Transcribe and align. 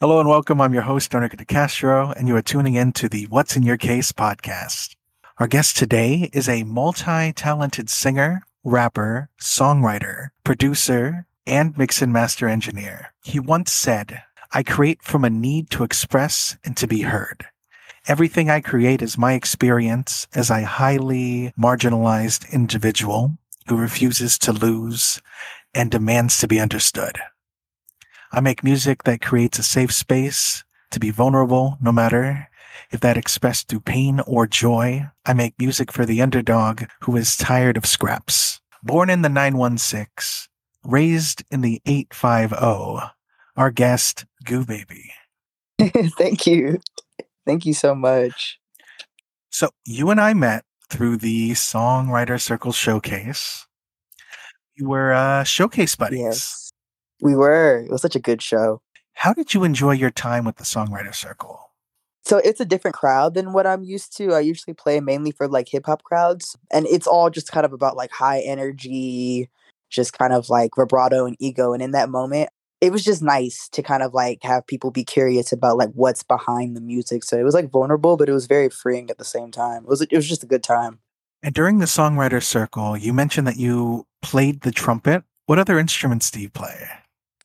Hello 0.00 0.20
and 0.20 0.28
welcome. 0.28 0.60
I'm 0.60 0.72
your 0.72 0.84
host, 0.84 1.12
Enrique 1.12 1.38
De 1.38 1.44
Castro, 1.44 2.12
and 2.12 2.28
you 2.28 2.36
are 2.36 2.40
tuning 2.40 2.76
in 2.76 2.92
to 2.92 3.08
the 3.08 3.24
What's 3.24 3.56
in 3.56 3.64
Your 3.64 3.76
Case 3.76 4.12
podcast. 4.12 4.94
Our 5.38 5.48
guest 5.48 5.76
today 5.76 6.30
is 6.32 6.48
a 6.48 6.62
multi 6.62 7.32
talented 7.32 7.90
singer, 7.90 8.42
rapper, 8.62 9.28
songwriter, 9.40 10.28
producer, 10.44 11.26
and 11.48 11.76
mix 11.76 12.00
and 12.00 12.12
master 12.12 12.46
engineer. 12.46 13.12
He 13.24 13.40
once 13.40 13.72
said, 13.72 14.22
I 14.52 14.62
create 14.62 15.02
from 15.02 15.24
a 15.24 15.30
need 15.30 15.68
to 15.70 15.82
express 15.82 16.56
and 16.62 16.76
to 16.76 16.86
be 16.86 17.00
heard. 17.00 17.46
Everything 18.06 18.48
I 18.48 18.60
create 18.60 19.02
is 19.02 19.18
my 19.18 19.32
experience 19.32 20.28
as 20.32 20.48
a 20.48 20.62
highly 20.62 21.52
marginalized 21.58 22.52
individual 22.52 23.36
who 23.66 23.76
refuses 23.76 24.38
to 24.38 24.52
lose 24.52 25.20
and 25.74 25.90
demands 25.90 26.38
to 26.38 26.46
be 26.46 26.60
understood. 26.60 27.18
I 28.32 28.40
make 28.40 28.62
music 28.62 29.04
that 29.04 29.22
creates 29.22 29.58
a 29.58 29.62
safe 29.62 29.92
space 29.92 30.64
to 30.90 31.00
be 31.00 31.10
vulnerable, 31.10 31.78
no 31.80 31.92
matter 31.92 32.48
if 32.90 33.00
that 33.00 33.16
expressed 33.16 33.68
through 33.68 33.80
pain 33.80 34.20
or 34.20 34.46
joy. 34.46 35.06
I 35.26 35.32
make 35.32 35.58
music 35.58 35.92
for 35.92 36.06
the 36.06 36.22
underdog 36.22 36.84
who 37.02 37.16
is 37.16 37.36
tired 37.36 37.76
of 37.76 37.86
scraps. 37.86 38.60
Born 38.82 39.10
in 39.10 39.22
the 39.22 39.28
916, 39.28 40.48
raised 40.84 41.42
in 41.50 41.62
the 41.62 41.80
850, 41.86 43.12
our 43.56 43.70
guest, 43.70 44.24
Goo 44.44 44.64
Bebeh. 44.64 45.10
Thank 46.16 46.46
you. 46.46 46.80
Thank 47.46 47.66
you 47.66 47.74
so 47.74 47.94
much. 47.94 48.58
So 49.50 49.70
you 49.84 50.10
and 50.10 50.20
I 50.20 50.34
met 50.34 50.64
through 50.90 51.16
the 51.16 51.52
Songwriter 51.52 52.40
Circle 52.40 52.72
Showcase. 52.72 53.66
You 54.76 54.88
were 54.88 55.12
uh, 55.12 55.44
showcase 55.44 55.96
buddies. 55.96 56.20
Yes, 56.20 56.67
we 57.20 57.34
were. 57.34 57.84
It 57.84 57.90
was 57.90 58.02
such 58.02 58.16
a 58.16 58.20
good 58.20 58.42
show. 58.42 58.82
How 59.14 59.32
did 59.32 59.54
you 59.54 59.64
enjoy 59.64 59.92
your 59.92 60.10
time 60.10 60.44
with 60.44 60.56
the 60.56 60.64
Songwriter 60.64 61.14
Circle? 61.14 61.68
So 62.24 62.38
it's 62.38 62.60
a 62.60 62.64
different 62.64 62.94
crowd 62.94 63.34
than 63.34 63.52
what 63.52 63.66
I'm 63.66 63.82
used 63.82 64.16
to. 64.18 64.34
I 64.34 64.40
usually 64.40 64.74
play 64.74 65.00
mainly 65.00 65.30
for 65.30 65.48
like 65.48 65.68
hip 65.68 65.86
hop 65.86 66.02
crowds, 66.02 66.56
and 66.70 66.86
it's 66.86 67.06
all 67.06 67.30
just 67.30 67.50
kind 67.50 67.64
of 67.64 67.72
about 67.72 67.96
like 67.96 68.10
high 68.10 68.40
energy, 68.40 69.48
just 69.88 70.12
kind 70.12 70.32
of 70.32 70.50
like 70.50 70.72
vibrato 70.76 71.24
and 71.24 71.36
ego. 71.40 71.72
And 71.72 71.82
in 71.82 71.92
that 71.92 72.10
moment, 72.10 72.50
it 72.80 72.92
was 72.92 73.04
just 73.04 73.22
nice 73.22 73.68
to 73.70 73.82
kind 73.82 74.02
of 74.02 74.14
like 74.14 74.42
have 74.42 74.66
people 74.66 74.90
be 74.90 75.04
curious 75.04 75.52
about 75.52 75.78
like 75.78 75.90
what's 75.94 76.22
behind 76.22 76.76
the 76.76 76.80
music. 76.80 77.24
So 77.24 77.38
it 77.38 77.44
was 77.44 77.54
like 77.54 77.70
vulnerable, 77.70 78.16
but 78.16 78.28
it 78.28 78.32
was 78.32 78.46
very 78.46 78.68
freeing 78.68 79.10
at 79.10 79.18
the 79.18 79.24
same 79.24 79.50
time. 79.50 79.84
It 79.84 79.88
was 79.88 80.02
it 80.02 80.12
was 80.12 80.28
just 80.28 80.44
a 80.44 80.46
good 80.46 80.62
time. 80.62 81.00
And 81.42 81.54
during 81.54 81.78
the 81.78 81.86
songwriter 81.86 82.42
circle, 82.42 82.96
you 82.96 83.12
mentioned 83.12 83.46
that 83.46 83.56
you 83.56 84.06
played 84.22 84.62
the 84.62 84.72
trumpet. 84.72 85.24
What 85.46 85.58
other 85.58 85.78
instruments 85.78 86.30
do 86.30 86.40
you 86.40 86.50
play? 86.50 86.88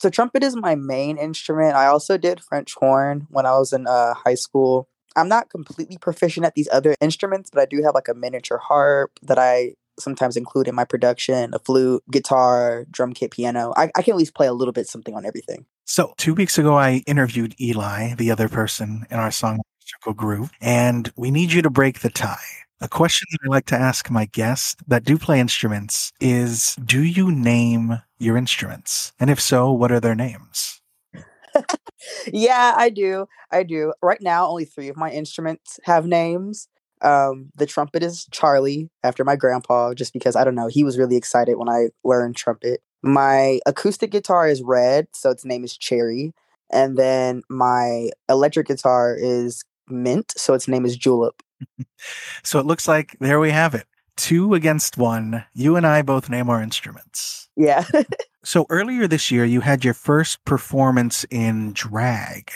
So 0.03 0.09
trumpet 0.09 0.43
is 0.43 0.53
my 0.57 0.75
main 0.75 1.17
instrument. 1.17 1.77
I 1.77 1.85
also 1.85 2.17
did 2.17 2.41
French 2.41 2.73
horn 2.73 3.25
when 3.29 3.45
I 3.45 3.51
was 3.51 3.71
in 3.71 3.87
uh, 3.87 4.13
high 4.13 4.33
school. 4.33 4.89
I'm 5.15 5.29
not 5.29 5.49
completely 5.49 5.97
proficient 5.97 6.45
at 6.45 6.55
these 6.55 6.67
other 6.73 6.93
instruments, 6.99 7.49
but 7.49 7.61
I 7.61 7.65
do 7.65 7.81
have 7.83 7.95
like 7.95 8.09
a 8.09 8.13
miniature 8.13 8.57
harp 8.57 9.17
that 9.21 9.39
I 9.39 9.75
sometimes 9.97 10.35
include 10.35 10.67
in 10.67 10.75
my 10.75 10.83
production 10.83 11.53
a 11.53 11.59
flute, 11.59 12.03
guitar, 12.11 12.85
drum 12.91 13.13
kit, 13.13 13.31
piano. 13.31 13.73
I, 13.77 13.91
I 13.95 14.01
can 14.01 14.11
at 14.11 14.17
least 14.17 14.35
play 14.35 14.47
a 14.47 14.51
little 14.51 14.73
bit 14.73 14.87
something 14.87 15.15
on 15.15 15.25
everything. 15.25 15.67
So, 15.85 16.13
two 16.17 16.33
weeks 16.33 16.57
ago, 16.57 16.75
I 16.75 17.03
interviewed 17.07 17.55
Eli, 17.61 18.13
the 18.15 18.29
other 18.29 18.49
person 18.49 19.05
in 19.09 19.19
our 19.19 19.31
song 19.31 19.61
circle 19.85 20.13
group, 20.13 20.49
and 20.59 21.13
we 21.15 21.31
need 21.31 21.53
you 21.53 21.61
to 21.61 21.69
break 21.69 22.01
the 22.01 22.09
tie. 22.09 22.35
A 22.83 22.89
question 22.89 23.25
that 23.31 23.39
I 23.45 23.47
like 23.47 23.65
to 23.67 23.79
ask 23.79 24.11
my 24.11 24.25
guests 24.25 24.75
that 24.87 25.05
do 25.05 25.17
play 25.17 25.39
instruments 25.39 26.11
is 26.19 26.75
Do 26.83 27.01
you 27.01 27.31
name 27.31 28.01
your 28.19 28.35
instruments? 28.35 29.13
And 29.21 29.29
if 29.29 29.39
so, 29.39 29.71
what 29.71 29.89
are 29.89 30.01
their 30.01 30.15
names? 30.15 30.81
yeah, 32.27 32.73
I 32.75 32.89
do. 32.89 33.27
I 33.49 33.63
do. 33.63 33.93
Right 34.01 34.21
now, 34.21 34.47
only 34.47 34.65
three 34.65 34.89
of 34.89 34.97
my 34.97 35.09
instruments 35.11 35.79
have 35.85 36.05
names. 36.05 36.67
Um, 37.01 37.51
the 37.55 37.65
trumpet 37.65 38.03
is 38.03 38.27
Charlie 38.31 38.89
after 39.01 39.23
my 39.23 39.37
grandpa, 39.37 39.93
just 39.93 40.11
because 40.11 40.35
I 40.35 40.43
don't 40.43 40.53
know, 40.53 40.67
he 40.67 40.83
was 40.83 40.97
really 40.97 41.15
excited 41.15 41.55
when 41.55 41.69
I 41.69 41.87
learned 42.03 42.35
trumpet. 42.35 42.81
My 43.01 43.61
acoustic 43.65 44.11
guitar 44.11 44.49
is 44.49 44.61
red, 44.61 45.07
so 45.13 45.29
its 45.29 45.45
name 45.45 45.63
is 45.63 45.77
Cherry. 45.77 46.33
And 46.69 46.97
then 46.97 47.43
my 47.49 48.09
electric 48.27 48.67
guitar 48.67 49.15
is 49.17 49.63
Mint, 49.87 50.33
so 50.35 50.53
its 50.53 50.67
name 50.67 50.83
is 50.85 50.97
Julep. 50.97 51.41
So 52.43 52.59
it 52.59 52.65
looks 52.65 52.87
like 52.87 53.17
there 53.19 53.39
we 53.39 53.51
have 53.51 53.73
it. 53.73 53.85
Two 54.15 54.53
against 54.53 54.97
one. 54.97 55.45
You 55.53 55.75
and 55.75 55.87
I 55.87 56.01
both 56.01 56.29
name 56.29 56.49
our 56.49 56.61
instruments. 56.61 57.49
Yeah. 57.55 57.85
so 58.43 58.65
earlier 58.69 59.07
this 59.07 59.31
year, 59.31 59.45
you 59.45 59.61
had 59.61 59.83
your 59.83 59.93
first 59.93 60.43
performance 60.45 61.25
in 61.29 61.73
drag. 61.73 62.51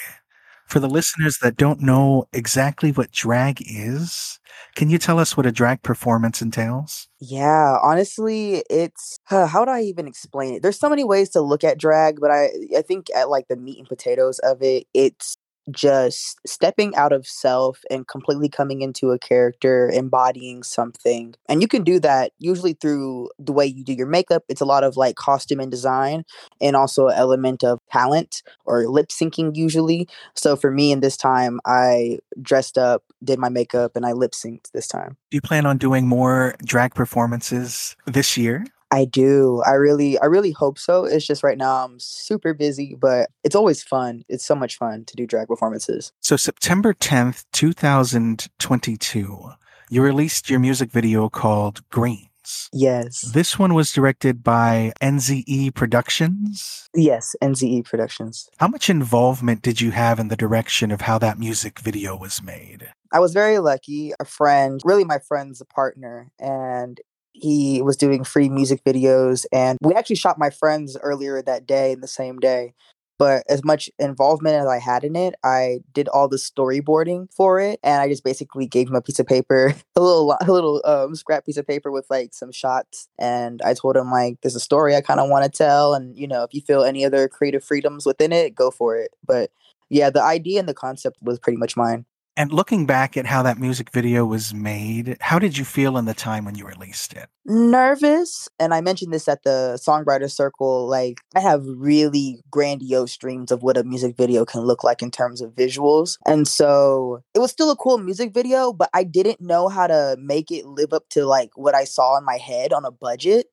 For 0.68 0.81
the 0.81 0.90
listeners 0.90 1.38
that 1.41 1.56
don't 1.56 1.79
know 1.79 2.28
exactly 2.34 2.91
what 2.91 3.12
drag 3.12 3.62
is, 3.62 4.38
can 4.75 4.90
you 4.90 4.97
tell 4.97 5.18
us 5.18 5.38
what 5.38 5.45
a 5.45 5.51
drag 5.51 5.81
performance 5.81 6.41
entails? 6.41 7.07
Yeah, 7.22 7.78
honestly, 7.81 8.63
it's 8.69 9.18
uh, 9.31 9.47
how 9.47 9.63
do 9.63 9.72
I 9.72 9.81
even 9.81 10.07
explain 10.07 10.56
it? 10.56 10.62
There's 10.62 10.79
so 10.79 10.89
many 10.89 11.06
ways 11.06 11.29
to 11.29 11.41
look 11.41 11.63
at 11.63 11.78
drag, 11.78 12.19
but 12.19 12.31
I 12.31 12.50
I 12.78 12.81
think 12.81 13.07
at 13.16 13.29
like 13.29 13.47
the 13.47 13.56
meat 13.56 13.79
and 13.79 13.88
potatoes 13.88 14.39
of 14.39 14.62
it, 14.62 14.88
it's 14.94 15.38
just 15.72 16.39
stepping 16.45 16.95
out 16.95 17.11
of 17.11 17.28
self 17.28 17.81
and 17.89 18.07
completely 18.07 18.50
coming 18.50 18.81
into 18.81 19.11
a 19.11 19.19
character, 19.19 19.89
embodying 19.89 20.63
something. 20.63 21.35
And 21.50 21.61
you 21.61 21.67
can 21.67 21.83
do 21.83 22.00
that 22.00 22.31
usually 22.39 22.73
through 22.73 23.29
the 23.38 23.51
way 23.51 23.66
you 23.66 23.83
do 23.83 23.94
your 23.94 24.07
makeup. 24.07 24.44
It's 24.47 24.61
a 24.61 24.66
lot 24.66 24.83
of 24.83 24.97
like 24.97 25.16
costume 25.16 25.59
and 25.59 25.72
design 25.72 26.23
and 26.61 26.75
also 26.75 27.07
an 27.07 27.17
element 27.17 27.63
of 27.63 27.79
talent 27.91 28.44
or 28.66 28.88
lip 28.88 29.09
syncing 29.09 29.56
usually. 29.56 30.07
So 30.35 30.56
for 30.56 30.72
me 30.72 30.91
in 30.91 31.01
this 31.01 31.17
time, 31.17 31.59
I 31.66 32.19
dressed 32.41 32.77
up, 32.77 33.03
did 33.23 33.39
my 33.39 33.50
makeup, 33.50 33.95
and 33.95 34.06
I 34.06 34.13
lip 34.13 34.31
synced 34.31 34.72
this 34.72 34.88
time. 34.88 35.17
Do 35.31 35.38
you 35.38 35.41
plan 35.41 35.66
on 35.66 35.77
doing 35.77 36.07
more 36.07 36.56
drag 36.63 36.95
performances 36.95 37.95
this 38.06 38.38
year? 38.38 38.66
I 38.91 39.05
do. 39.05 39.61
I 39.65 39.73
really 39.73 40.17
I 40.19 40.25
really 40.25 40.51
hope 40.51 40.79
so. 40.79 41.05
It's 41.05 41.25
just 41.25 41.43
right 41.43 41.57
now 41.57 41.85
I'm 41.85 41.99
super 41.99 42.53
busy, 42.53 42.95
but 42.99 43.29
it's 43.43 43.55
always 43.55 43.83
fun. 43.83 44.23
It's 44.29 44.45
so 44.45 44.55
much 44.55 44.77
fun 44.77 45.05
to 45.05 45.15
do 45.15 45.27
drag 45.27 45.47
performances. 45.47 46.13
So 46.21 46.37
September 46.37 46.93
10th, 46.93 47.45
2022, 47.53 49.51
you 49.89 50.01
released 50.01 50.49
your 50.49 50.59
music 50.59 50.91
video 50.91 51.29
called 51.29 51.87
Greens. 51.89 52.69
Yes. 52.71 53.21
This 53.33 53.59
one 53.59 53.73
was 53.73 53.91
directed 53.91 54.43
by 54.43 54.93
NZE 55.01 55.73
Productions. 55.73 56.89
Yes, 56.95 57.35
NZE 57.41 57.83
Productions. 57.85 58.49
How 58.57 58.67
much 58.69 58.89
involvement 58.89 59.61
did 59.61 59.81
you 59.81 59.91
have 59.91 60.19
in 60.19 60.29
the 60.29 60.37
direction 60.37 60.91
of 60.91 61.01
how 61.01 61.17
that 61.19 61.37
music 61.37 61.79
video 61.79 62.15
was 62.15 62.41
made? 62.41 62.89
I 63.11 63.19
was 63.19 63.33
very 63.33 63.59
lucky. 63.59 64.13
A 64.19 64.25
friend, 64.25 64.81
really 64.83 65.05
my 65.05 65.19
friend's 65.19 65.61
a 65.61 65.65
partner, 65.65 66.31
and 66.39 66.99
he 67.41 67.81
was 67.81 67.97
doing 67.97 68.23
free 68.23 68.49
music 68.49 68.83
videos 68.83 69.45
and 69.51 69.77
we 69.81 69.93
actually 69.93 70.15
shot 70.15 70.39
my 70.39 70.49
friends 70.49 70.97
earlier 71.01 71.41
that 71.41 71.67
day 71.67 71.91
in 71.91 72.01
the 72.01 72.07
same 72.07 72.39
day. 72.39 72.73
But 73.19 73.43
as 73.49 73.63
much 73.63 73.89
involvement 73.97 74.57
as 74.57 74.67
i 74.67 74.77
had 74.77 75.03
in 75.03 75.15
it 75.15 75.33
i 75.43 75.79
did 75.91 76.07
all 76.09 76.27
the 76.27 76.37
storyboarding 76.37 77.27
for 77.33 77.59
it 77.59 77.79
and 77.81 77.99
i 77.99 78.07
just 78.07 78.23
basically 78.23 78.67
gave 78.67 78.89
him 78.89 78.95
a 78.95 79.01
piece 79.01 79.17
of 79.17 79.25
paper 79.25 79.73
a 79.95 79.99
little 79.99 80.37
a 80.39 80.51
little 80.51 80.83
um, 80.85 81.15
scrap 81.15 81.43
piece 81.43 81.57
of 81.57 81.65
paper 81.65 81.89
with 81.91 82.05
like 82.11 82.31
some 82.31 82.51
shots 82.51 83.09
and 83.17 83.59
i 83.63 83.73
told 83.73 83.97
him 83.97 84.11
like 84.11 84.37
there's 84.43 84.55
a 84.55 84.59
story 84.59 84.95
i 84.95 85.01
kind 85.01 85.19
of 85.19 85.29
want 85.29 85.43
to 85.43 85.49
tell 85.49 85.95
and 85.95 86.15
you 86.15 86.27
know 86.27 86.43
if 86.43 86.53
you 86.53 86.61
feel 86.61 86.83
any 86.83 87.03
other 87.03 87.27
creative 87.27 87.63
freedoms 87.63 88.05
within 88.05 88.31
it 88.31 88.53
go 88.53 88.69
for 88.69 88.95
it. 88.97 89.09
But 89.25 89.49
yeah 89.89 90.11
the 90.11 90.21
idea 90.21 90.59
and 90.59 90.69
the 90.69 90.75
concept 90.75 91.17
was 91.21 91.39
pretty 91.39 91.57
much 91.57 91.75
mine 91.75 92.05
and 92.37 92.53
looking 92.53 92.85
back 92.85 93.17
at 93.17 93.25
how 93.25 93.41
that 93.41 93.57
music 93.57 93.91
video 93.91 94.23
was 94.23 94.53
made, 94.53 95.17
how 95.19 95.39
did 95.39 95.57
you 95.57 95.65
feel 95.65 95.97
in 95.97 96.05
the 96.05 96.13
time 96.13 96.45
when 96.45 96.53
you 96.53 96.65
released 96.65 97.13
it? 97.13 97.27
Nervous. 97.45 98.47
And 98.59 98.75
I 98.75 98.79
mentioned 98.79 99.11
this 99.11 99.27
at 99.27 99.41
the 99.41 99.79
Songwriter 99.83 100.31
Circle. 100.31 100.87
Like, 100.87 101.17
I 101.35 101.39
have 101.39 101.63
really 101.65 102.39
grandiose 102.51 103.17
dreams 103.17 103.51
of 103.51 103.63
what 103.63 103.75
a 103.75 103.83
music 103.83 104.15
video 104.15 104.45
can 104.45 104.61
look 104.61 104.83
like 104.83 105.01
in 105.01 105.09
terms 105.09 105.41
of 105.41 105.55
visuals. 105.55 106.19
And 106.27 106.47
so 106.47 107.23
it 107.33 107.39
was 107.39 107.50
still 107.50 107.71
a 107.71 107.75
cool 107.75 107.97
music 107.97 108.35
video, 108.35 108.71
but 108.71 108.91
I 108.94 109.03
didn't 109.03 109.41
know 109.41 109.67
how 109.67 109.88
to 109.88 110.15
make 110.19 110.51
it 110.51 110.67
live 110.67 110.94
up 110.94 111.09
to 111.09 111.25
like 111.25 111.50
what 111.56 111.73
I 111.73 111.85
saw 111.85 112.19
in 112.19 112.23
my 112.23 112.38
head 112.38 112.71
on 112.71 112.85
a 112.85 112.91
budget 112.91 113.47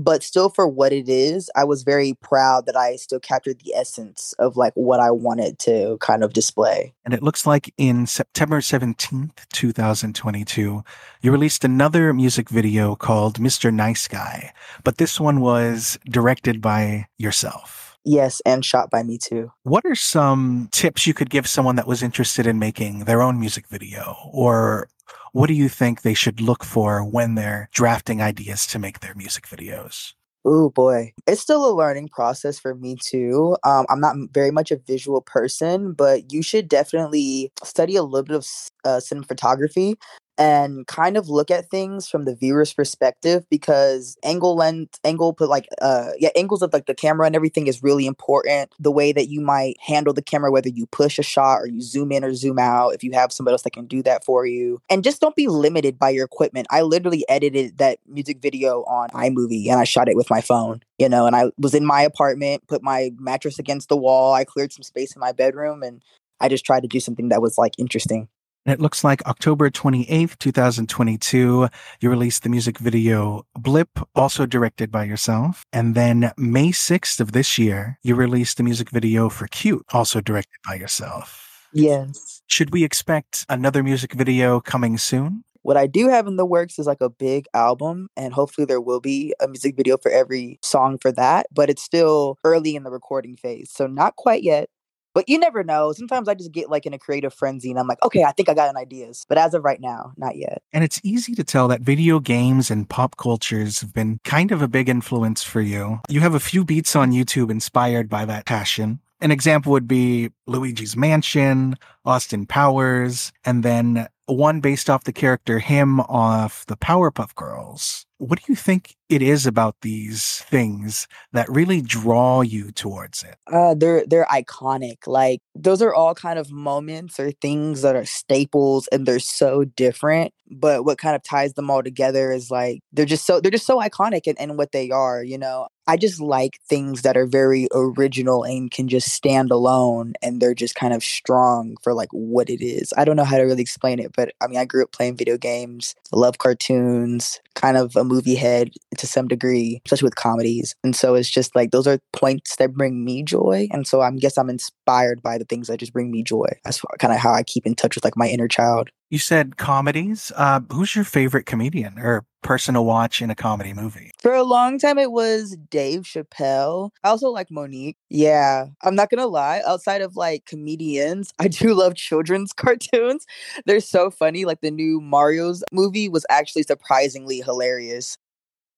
but 0.00 0.22
still 0.22 0.48
for 0.48 0.66
what 0.66 0.92
it 0.92 1.08
is 1.08 1.50
i 1.54 1.62
was 1.62 1.82
very 1.82 2.14
proud 2.14 2.66
that 2.66 2.76
i 2.76 2.96
still 2.96 3.20
captured 3.20 3.60
the 3.60 3.74
essence 3.74 4.34
of 4.38 4.56
like 4.56 4.72
what 4.74 5.00
i 5.00 5.10
wanted 5.10 5.58
to 5.58 5.96
kind 6.00 6.24
of 6.24 6.32
display 6.32 6.92
and 7.04 7.14
it 7.14 7.22
looks 7.22 7.46
like 7.46 7.72
in 7.76 8.06
september 8.06 8.60
17th 8.60 9.46
2022 9.52 10.82
you 11.20 11.32
released 11.32 11.64
another 11.64 12.12
music 12.12 12.48
video 12.48 12.96
called 12.96 13.38
mr 13.38 13.72
nice 13.72 14.08
guy 14.08 14.52
but 14.84 14.96
this 14.96 15.20
one 15.20 15.40
was 15.40 15.98
directed 16.08 16.60
by 16.60 17.06
yourself 17.18 17.90
Yes, 18.04 18.40
and 18.46 18.64
shot 18.64 18.90
by 18.90 19.02
me 19.02 19.18
too. 19.18 19.52
What 19.62 19.84
are 19.84 19.94
some 19.94 20.68
tips 20.72 21.06
you 21.06 21.12
could 21.12 21.28
give 21.28 21.46
someone 21.46 21.76
that 21.76 21.86
was 21.86 22.02
interested 22.02 22.46
in 22.46 22.58
making 22.58 23.00
their 23.00 23.20
own 23.20 23.38
music 23.38 23.68
video 23.68 24.16
or 24.32 24.88
what 25.32 25.46
do 25.48 25.54
you 25.54 25.68
think 25.68 26.02
they 26.02 26.14
should 26.14 26.40
look 26.40 26.64
for 26.64 27.04
when 27.04 27.34
they're 27.34 27.68
drafting 27.72 28.20
ideas 28.20 28.66
to 28.68 28.78
make 28.78 29.00
their 29.00 29.14
music 29.14 29.46
videos? 29.46 30.14
Oh 30.44 30.70
boy, 30.70 31.12
it's 31.26 31.42
still 31.42 31.70
a 31.70 31.76
learning 31.76 32.08
process 32.08 32.58
for 32.58 32.74
me 32.74 32.96
too. 32.98 33.56
Um, 33.62 33.84
I'm 33.90 34.00
not 34.00 34.16
very 34.32 34.50
much 34.50 34.70
a 34.70 34.78
visual 34.78 35.20
person, 35.20 35.92
but 35.92 36.32
you 36.32 36.42
should 36.42 36.66
definitely 36.66 37.52
study 37.62 37.94
a 37.96 38.02
little 38.02 38.24
bit 38.24 38.36
of 38.36 38.46
uh, 38.86 39.00
cinematography 39.00 39.96
and 40.40 40.86
kind 40.86 41.16
of 41.18 41.28
look 41.28 41.50
at 41.50 41.70
things 41.70 42.08
from 42.08 42.24
the 42.24 42.34
viewer's 42.34 42.72
perspective 42.72 43.44
because 43.50 44.16
angle 44.24 44.56
length 44.56 44.98
angle 45.04 45.34
put 45.34 45.50
like 45.50 45.68
uh 45.82 46.08
yeah 46.18 46.30
angles 46.34 46.62
of 46.62 46.72
like 46.72 46.86
the 46.86 46.94
camera 46.94 47.26
and 47.26 47.36
everything 47.36 47.66
is 47.66 47.82
really 47.82 48.06
important. 48.06 48.72
The 48.80 48.90
way 48.90 49.12
that 49.12 49.28
you 49.28 49.40
might 49.40 49.76
handle 49.80 50.14
the 50.14 50.22
camera 50.22 50.50
whether 50.50 50.70
you 50.70 50.86
push 50.86 51.18
a 51.18 51.22
shot 51.22 51.56
or 51.56 51.66
you 51.66 51.82
zoom 51.82 52.10
in 52.10 52.24
or 52.24 52.34
zoom 52.34 52.58
out 52.58 52.94
if 52.94 53.04
you 53.04 53.12
have 53.12 53.32
somebody 53.32 53.52
else 53.52 53.62
that 53.62 53.72
can 53.72 53.86
do 53.86 54.02
that 54.04 54.24
for 54.24 54.46
you. 54.46 54.80
And 54.88 55.04
just 55.04 55.20
don't 55.20 55.36
be 55.36 55.46
limited 55.46 55.98
by 55.98 56.10
your 56.10 56.24
equipment. 56.24 56.66
I 56.70 56.82
literally 56.82 57.24
edited 57.28 57.78
that 57.78 57.98
music 58.08 58.40
video 58.40 58.82
on 58.84 59.10
imovie 59.10 59.68
and 59.68 59.78
i 59.78 59.84
shot 59.84 60.08
it 60.08 60.16
with 60.16 60.30
my 60.30 60.40
phone 60.40 60.80
you 60.98 61.08
know 61.08 61.26
and 61.26 61.36
i 61.36 61.50
was 61.58 61.74
in 61.74 61.84
my 61.84 62.02
apartment 62.02 62.66
put 62.66 62.82
my 62.82 63.10
mattress 63.18 63.58
against 63.58 63.88
the 63.88 63.96
wall. 63.96 64.32
I 64.32 64.44
cleared 64.44 64.72
some 64.72 64.82
space 64.82 65.14
in 65.14 65.20
my 65.20 65.32
bedroom 65.32 65.82
and 65.82 66.02
I 66.40 66.48
just 66.48 66.64
tried 66.64 66.80
to 66.80 66.88
do 66.88 67.00
something 67.00 67.28
that 67.28 67.42
was 67.42 67.58
like 67.58 67.74
interesting. 67.78 68.28
And 68.66 68.74
it 68.74 68.80
looks 68.80 69.02
like 69.02 69.26
October 69.26 69.70
28th, 69.70 70.38
2022, 70.38 71.68
you 72.00 72.10
released 72.10 72.42
the 72.42 72.50
music 72.50 72.78
video 72.78 73.46
Blip, 73.58 73.88
also 74.14 74.44
directed 74.44 74.90
by 74.90 75.04
yourself. 75.04 75.64
And 75.72 75.94
then 75.94 76.32
May 76.36 76.68
6th 76.68 77.20
of 77.20 77.32
this 77.32 77.56
year, 77.56 77.98
you 78.02 78.14
released 78.14 78.58
the 78.58 78.62
music 78.62 78.90
video 78.90 79.30
for 79.30 79.46
Cute, 79.46 79.86
also 79.92 80.20
directed 80.20 80.58
by 80.66 80.74
yourself. 80.74 81.68
Yes. 81.72 82.42
Should 82.48 82.70
we 82.70 82.84
expect 82.84 83.46
another 83.48 83.82
music 83.82 84.12
video 84.12 84.60
coming 84.60 84.98
soon? 84.98 85.44
What 85.62 85.76
I 85.76 85.86
do 85.86 86.08
have 86.08 86.26
in 86.26 86.36
the 86.36 86.46
works 86.46 86.78
is 86.78 86.86
like 86.86 87.00
a 87.00 87.10
big 87.10 87.46
album, 87.54 88.08
and 88.16 88.32
hopefully 88.32 88.64
there 88.64 88.80
will 88.80 89.00
be 89.00 89.34
a 89.40 89.48
music 89.48 89.76
video 89.76 89.96
for 89.98 90.10
every 90.10 90.58
song 90.62 90.98
for 90.98 91.12
that. 91.12 91.46
But 91.52 91.68
it's 91.70 91.82
still 91.82 92.38
early 92.44 92.76
in 92.76 92.82
the 92.82 92.90
recording 92.90 93.36
phase. 93.36 93.70
So, 93.70 93.86
not 93.86 94.16
quite 94.16 94.42
yet. 94.42 94.68
But 95.14 95.28
you 95.28 95.38
never 95.38 95.64
know. 95.64 95.92
Sometimes 95.92 96.28
I 96.28 96.34
just 96.34 96.52
get 96.52 96.70
like 96.70 96.86
in 96.86 96.94
a 96.94 96.98
creative 96.98 97.34
frenzy 97.34 97.70
and 97.70 97.78
I'm 97.78 97.86
like, 97.86 98.02
okay, 98.04 98.24
I 98.24 98.32
think 98.32 98.48
I 98.48 98.54
got 98.54 98.70
an 98.70 98.76
ideas. 98.76 99.24
But 99.28 99.38
as 99.38 99.54
of 99.54 99.64
right 99.64 99.80
now, 99.80 100.12
not 100.16 100.36
yet. 100.36 100.62
And 100.72 100.84
it's 100.84 101.00
easy 101.02 101.34
to 101.34 101.44
tell 101.44 101.68
that 101.68 101.80
video 101.80 102.20
games 102.20 102.70
and 102.70 102.88
pop 102.88 103.16
cultures 103.16 103.80
have 103.80 103.92
been 103.92 104.20
kind 104.24 104.52
of 104.52 104.62
a 104.62 104.68
big 104.68 104.88
influence 104.88 105.42
for 105.42 105.60
you. 105.60 106.00
You 106.08 106.20
have 106.20 106.34
a 106.34 106.40
few 106.40 106.64
beats 106.64 106.94
on 106.94 107.12
YouTube 107.12 107.50
inspired 107.50 108.08
by 108.08 108.24
that 108.24 108.46
passion. 108.46 109.00
An 109.20 109.30
example 109.30 109.72
would 109.72 109.86
be 109.86 110.30
Luigi's 110.46 110.96
Mansion, 110.96 111.76
Austin 112.06 112.46
Powers, 112.46 113.32
and 113.44 113.62
then 113.62 114.08
one 114.26 114.60
based 114.60 114.88
off 114.88 115.04
the 115.04 115.12
character 115.12 115.58
him 115.58 116.00
off 116.00 116.64
the 116.66 116.76
Powerpuff 116.76 117.34
Girls. 117.34 118.06
What 118.20 118.38
do 118.38 118.52
you 118.52 118.54
think 118.54 118.96
it 119.08 119.22
is 119.22 119.46
about 119.46 119.76
these 119.80 120.40
things 120.42 121.08
that 121.32 121.48
really 121.48 121.80
draw 121.80 122.42
you 122.42 122.70
towards 122.70 123.22
it? 123.22 123.36
Uh, 123.50 123.74
they're 123.74 124.04
they're 124.06 124.26
iconic. 124.26 125.06
Like 125.06 125.40
those 125.54 125.80
are 125.80 125.94
all 125.94 126.14
kind 126.14 126.38
of 126.38 126.52
moments 126.52 127.18
or 127.18 127.32
things 127.32 127.80
that 127.80 127.96
are 127.96 128.04
staples, 128.04 128.88
and 128.88 129.06
they're 129.06 129.20
so 129.20 129.64
different. 129.64 130.34
But 130.52 130.84
what 130.84 130.98
kind 130.98 131.16
of 131.16 131.22
ties 131.22 131.54
them 131.54 131.70
all 131.70 131.82
together 131.82 132.30
is 132.30 132.50
like 132.50 132.80
they're 132.92 133.06
just 133.06 133.24
so 133.24 133.40
they're 133.40 133.50
just 133.50 133.66
so 133.66 133.80
iconic 133.80 134.26
in, 134.26 134.36
in 134.36 134.58
what 134.58 134.72
they 134.72 134.90
are. 134.90 135.24
You 135.24 135.38
know, 135.38 135.68
I 135.86 135.96
just 135.96 136.20
like 136.20 136.58
things 136.68 137.02
that 137.02 137.16
are 137.16 137.26
very 137.26 137.68
original 137.72 138.44
and 138.44 138.70
can 138.70 138.86
just 138.86 139.08
stand 139.12 139.50
alone, 139.50 140.12
and 140.20 140.42
they're 140.42 140.54
just 140.54 140.74
kind 140.74 140.92
of 140.92 141.02
strong 141.02 141.76
for 141.82 141.94
like 141.94 142.10
what 142.12 142.50
it 142.50 142.62
is. 142.62 142.92
I 142.98 143.06
don't 143.06 143.16
know 143.16 143.24
how 143.24 143.38
to 143.38 143.44
really 143.44 143.62
explain 143.62 143.98
it, 143.98 144.12
but 144.14 144.32
I 144.42 144.46
mean, 144.46 144.58
I 144.58 144.66
grew 144.66 144.82
up 144.82 144.92
playing 144.92 145.16
video 145.16 145.38
games, 145.38 145.94
love 146.12 146.38
cartoons, 146.38 147.40
kind 147.54 147.76
of 147.76 147.96
movie 148.10 148.34
head 148.34 148.70
to 148.98 149.06
some 149.06 149.28
degree, 149.28 149.80
especially 149.86 150.06
with 150.06 150.16
comedies. 150.16 150.74
And 150.84 150.94
so 150.94 151.14
it's 151.14 151.30
just 151.30 151.54
like 151.54 151.70
those 151.70 151.86
are 151.86 151.98
points 152.12 152.56
that 152.56 152.74
bring 152.74 153.04
me 153.04 153.22
joy. 153.22 153.68
And 153.70 153.86
so 153.86 154.00
I 154.00 154.10
guess 154.10 154.36
I'm 154.36 154.50
inspired 154.50 155.22
by 155.22 155.38
the 155.38 155.44
things 155.44 155.68
that 155.68 155.78
just 155.78 155.92
bring 155.92 156.10
me 156.10 156.22
joy. 156.22 156.48
That's 156.64 156.82
kind 156.98 157.14
of 157.14 157.20
how 157.20 157.32
I 157.32 157.42
keep 157.42 157.66
in 157.66 157.74
touch 157.74 157.94
with 157.94 158.04
like 158.04 158.16
my 158.16 158.28
inner 158.28 158.48
child. 158.48 158.90
You 159.10 159.18
said 159.18 159.56
comedies. 159.56 160.30
Uh, 160.36 160.60
who's 160.70 160.94
your 160.94 161.04
favorite 161.04 161.44
comedian 161.44 161.98
or 161.98 162.24
person 162.42 162.74
to 162.74 162.82
watch 162.82 163.20
in 163.20 163.28
a 163.28 163.34
comedy 163.34 163.74
movie? 163.74 164.12
For 164.20 164.32
a 164.32 164.44
long 164.44 164.78
time, 164.78 164.98
it 164.98 165.10
was 165.10 165.56
Dave 165.68 166.02
Chappelle. 166.02 166.90
I 167.02 167.08
also 167.08 167.28
like 167.28 167.48
Mo'Nique. 167.50 167.96
Yeah, 168.08 168.66
I'm 168.82 168.94
not 168.94 169.10
gonna 169.10 169.26
lie. 169.26 169.62
Outside 169.66 170.00
of 170.00 170.14
like 170.14 170.46
comedians, 170.46 171.32
I 171.40 171.48
do 171.48 171.74
love 171.74 171.96
children's 171.96 172.52
cartoons. 172.56 173.26
They're 173.66 173.80
so 173.80 174.10
funny. 174.10 174.44
Like 174.44 174.60
the 174.60 174.70
new 174.70 175.00
Mario's 175.00 175.64
movie 175.72 176.08
was 176.08 176.24
actually 176.30 176.62
surprisingly 176.62 177.40
hilarious. 177.40 178.16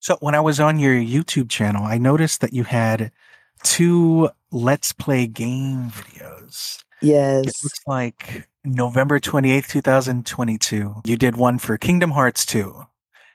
So 0.01 0.17
when 0.21 0.35
I 0.35 0.41
was 0.41 0.59
on 0.59 0.79
your 0.79 0.95
YouTube 0.95 1.51
channel, 1.51 1.85
I 1.85 1.99
noticed 1.99 2.41
that 2.41 2.55
you 2.55 2.65
had 2.65 3.13
two 3.63 4.31
Let's 4.51 4.93
Play 4.93 5.27
game 5.27 5.91
videos. 5.91 6.83
Yes. 7.03 7.47
It 7.47 7.55
looks 7.63 7.81
like 7.87 8.49
November 8.65 9.19
28th, 9.19 9.69
2022. 9.69 11.03
You 11.05 11.17
did 11.17 11.37
one 11.37 11.59
for 11.59 11.77
Kingdom 11.77 12.13
Hearts 12.13 12.47
2. 12.47 12.87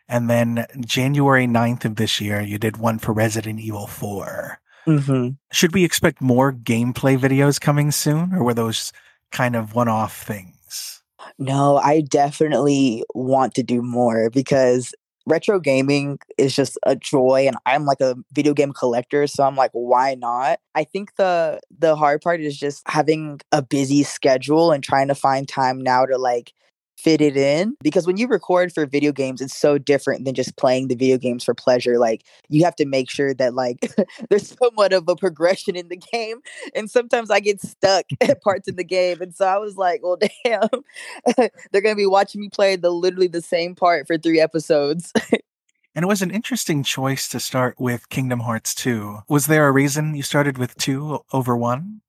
And 0.07 0.29
then 0.29 0.65
January 0.79 1.47
9th 1.47 1.83
of 1.83 1.95
this 1.97 2.21
year, 2.21 2.39
you 2.39 2.57
did 2.57 2.77
one 2.77 2.97
for 2.97 3.11
Resident 3.11 3.59
Evil 3.59 3.87
4. 3.87 4.59
Mm-hmm. 4.87 5.29
Should 5.51 5.73
we 5.73 5.83
expect 5.83 6.21
more 6.21 6.53
gameplay 6.53 7.17
videos 7.17 7.59
coming 7.59 7.91
soon, 7.91 8.33
or 8.33 8.41
were 8.41 8.53
those 8.53 8.93
kind 9.33 9.57
of 9.57 9.75
one 9.75 9.89
off 9.89 10.23
things? 10.23 11.03
No, 11.37 11.75
I 11.77 12.01
definitely 12.01 13.03
want 13.13 13.53
to 13.55 13.63
do 13.63 13.81
more 13.81 14.29
because 14.29 14.95
retro 15.27 15.59
gaming 15.59 16.19
is 16.37 16.55
just 16.55 16.77
a 16.85 16.95
joy 16.95 17.45
and 17.47 17.57
I'm 17.65 17.85
like 17.85 18.01
a 18.01 18.15
video 18.33 18.53
game 18.53 18.73
collector 18.73 19.27
so 19.27 19.43
I'm 19.43 19.55
like 19.55 19.71
why 19.73 20.15
not? 20.15 20.59
I 20.75 20.85
think 20.85 21.15
the 21.17 21.59
the 21.77 21.95
hard 21.95 22.21
part 22.21 22.41
is 22.41 22.57
just 22.57 22.83
having 22.87 23.41
a 23.51 23.61
busy 23.61 24.03
schedule 24.03 24.71
and 24.71 24.83
trying 24.83 25.09
to 25.09 25.15
find 25.15 25.47
time 25.47 25.79
now 25.81 26.05
to 26.05 26.17
like 26.17 26.53
fit 26.97 27.21
it 27.21 27.37
in 27.37 27.75
because 27.83 28.07
when 28.07 28.17
you 28.17 28.27
record 28.27 28.73
for 28.73 28.85
video 28.85 29.11
games 29.11 29.39
it's 29.39 29.55
so 29.55 29.77
different 29.77 30.25
than 30.25 30.33
just 30.33 30.57
playing 30.57 30.87
the 30.87 30.95
video 30.95 31.17
games 31.17 31.43
for 31.43 31.53
pleasure 31.53 31.99
like 31.99 32.25
you 32.49 32.63
have 32.63 32.75
to 32.75 32.85
make 32.85 33.09
sure 33.09 33.33
that 33.33 33.53
like 33.53 33.93
there's 34.29 34.55
somewhat 34.59 34.93
of 34.93 35.07
a 35.07 35.15
progression 35.15 35.75
in 35.75 35.87
the 35.89 35.97
game 35.97 36.37
and 36.75 36.89
sometimes 36.89 37.29
i 37.29 37.39
get 37.39 37.61
stuck 37.61 38.05
at 38.21 38.41
parts 38.41 38.67
in 38.67 38.75
the 38.75 38.83
game 38.83 39.21
and 39.21 39.35
so 39.35 39.45
i 39.45 39.57
was 39.57 39.77
like 39.77 40.01
well 40.03 40.17
damn 40.45 41.47
they're 41.71 41.81
gonna 41.81 41.95
be 41.95 42.07
watching 42.07 42.41
me 42.41 42.49
play 42.49 42.75
the 42.75 42.89
literally 42.89 43.27
the 43.27 43.41
same 43.41 43.75
part 43.75 44.07
for 44.07 44.17
three 44.17 44.39
episodes 44.39 45.13
And 45.95 46.03
it 46.03 46.07
was 46.07 46.21
an 46.21 46.29
interesting 46.29 46.83
choice 46.83 47.27
to 47.29 47.39
start 47.39 47.79
with 47.79 48.09
Kingdom 48.09 48.41
Hearts 48.41 48.75
2. 48.75 49.21
Was 49.27 49.47
there 49.47 49.67
a 49.67 49.71
reason 49.71 50.13
you 50.13 50.21
started 50.21 50.59
with 50.59 50.77
2 50.77 51.21
over 51.33 51.57
1? 51.57 52.01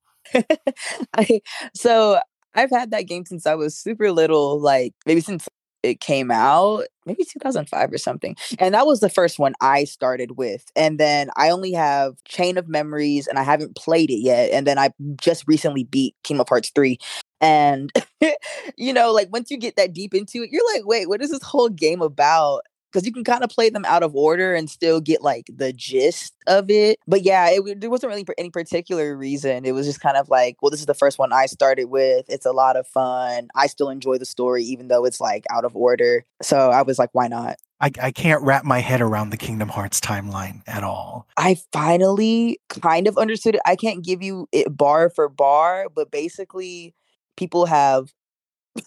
I, 1.17 1.41
so 1.75 2.21
I've 2.55 2.71
had 2.71 2.91
that 2.91 3.07
game 3.07 3.25
since 3.25 3.47
I 3.47 3.55
was 3.55 3.77
super 3.77 4.11
little, 4.13 4.61
like 4.61 4.95
maybe 5.07 5.21
since 5.21 5.49
it 5.83 6.01
came 6.01 6.31
out, 6.31 6.85
maybe 7.07 7.25
2005 7.25 7.93
or 7.93 7.99
something. 7.99 8.37
And 8.59 8.75
that 8.75 8.87
was 8.87 9.01
the 9.01 9.09
first 9.09 9.39
one 9.39 9.55
I 9.61 9.85
started 9.85 10.37
with. 10.37 10.65
And 10.75 10.99
then 10.99 11.31
I 11.37 11.51
only 11.51 11.73
have 11.73 12.15
Chain 12.25 12.59
of 12.59 12.69
Memories 12.69 13.27
and 13.27 13.39
I 13.39 13.45
haven't 13.45 13.77
played 13.77 14.11
it 14.11 14.21
yet. 14.21 14.51
And 14.53 14.67
then 14.67 14.79
I 14.79 14.91
just 15.21 15.45
recently 15.47 15.85
beat 15.85 16.17
Kingdom 16.25 16.47
Hearts 16.49 16.71
3. 16.75 16.99
And, 17.41 17.93
you 18.77 18.93
know, 18.93 19.13
like 19.13 19.29
once 19.33 19.51
you 19.51 19.57
get 19.57 19.77
that 19.77 19.93
deep 19.93 20.15
into 20.15 20.43
it, 20.43 20.51
you're 20.51 20.75
like, 20.75 20.85
wait, 20.85 21.09
what 21.09 21.23
is 21.23 21.31
this 21.31 21.43
whole 21.43 21.69
game 21.69 22.03
about? 22.03 22.63
Because 22.91 23.07
you 23.07 23.13
can 23.13 23.25
kind 23.25 23.45
of 23.45 23.51
play 23.51 23.71
them 23.71 23.85
out 23.85 24.03
of 24.03 24.15
order 24.15 24.55
and 24.55 24.71
still 24.71 25.01
get 25.01 25.23
like 25.23 25.51
the 25.55 25.73
gist 25.73 26.35
of 26.47 26.71
it. 26.71 26.99
But 27.07 27.23
yeah, 27.23 27.49
it, 27.51 27.81
there 27.81 27.91
wasn't 27.91 28.11
really 28.11 28.27
any 28.39 28.51
particular 28.51 29.17
reason. 29.17 29.65
It 29.65 29.73
was 29.73 29.87
just 29.87 30.01
kind 30.01 30.17
of 30.17 30.29
like, 30.29 30.57
well, 30.63 30.71
this 30.71 30.81
is 30.81 30.87
the 30.87 30.95
first 30.95 31.19
one 31.19 31.33
I 31.33 31.47
started 31.47 31.87
with. 31.87 32.27
It's 32.29 32.47
a 32.47 32.53
lot 32.53 32.77
of 32.77 32.87
fun. 32.87 33.49
I 33.55 33.67
still 33.67 33.91
enjoy 33.91 34.19
the 34.19 34.25
story, 34.25 34.65
even 34.65 34.89
though 34.89 35.05
it's 35.05 35.21
like 35.21 35.45
out 35.51 35.65
of 35.65 35.77
order. 35.77 36.25
So 36.43 36.71
I 36.71 36.83
was 36.83 36.99
like, 36.99 37.11
why 37.13 37.29
not? 37.29 37.57
I, 37.81 37.93
I 38.03 38.11
can't 38.11 38.43
wrap 38.43 38.65
my 38.65 38.81
head 38.81 39.01
around 39.01 39.31
the 39.31 39.37
Kingdom 39.37 39.69
Hearts 39.69 40.01
timeline 40.01 40.63
at 40.67 40.83
all. 40.83 41.29
I 41.37 41.59
finally 41.73 42.61
kind 42.69 43.07
of 43.07 43.17
understood 43.17 43.55
it. 43.55 43.61
I 43.65 43.77
can't 43.77 44.05
give 44.05 44.21
you 44.21 44.49
it 44.51 44.77
bar 44.77 45.11
for 45.11 45.29
bar, 45.29 45.87
but 45.95 46.11
basically, 46.11 46.95
people 47.37 47.67
have 47.67 48.13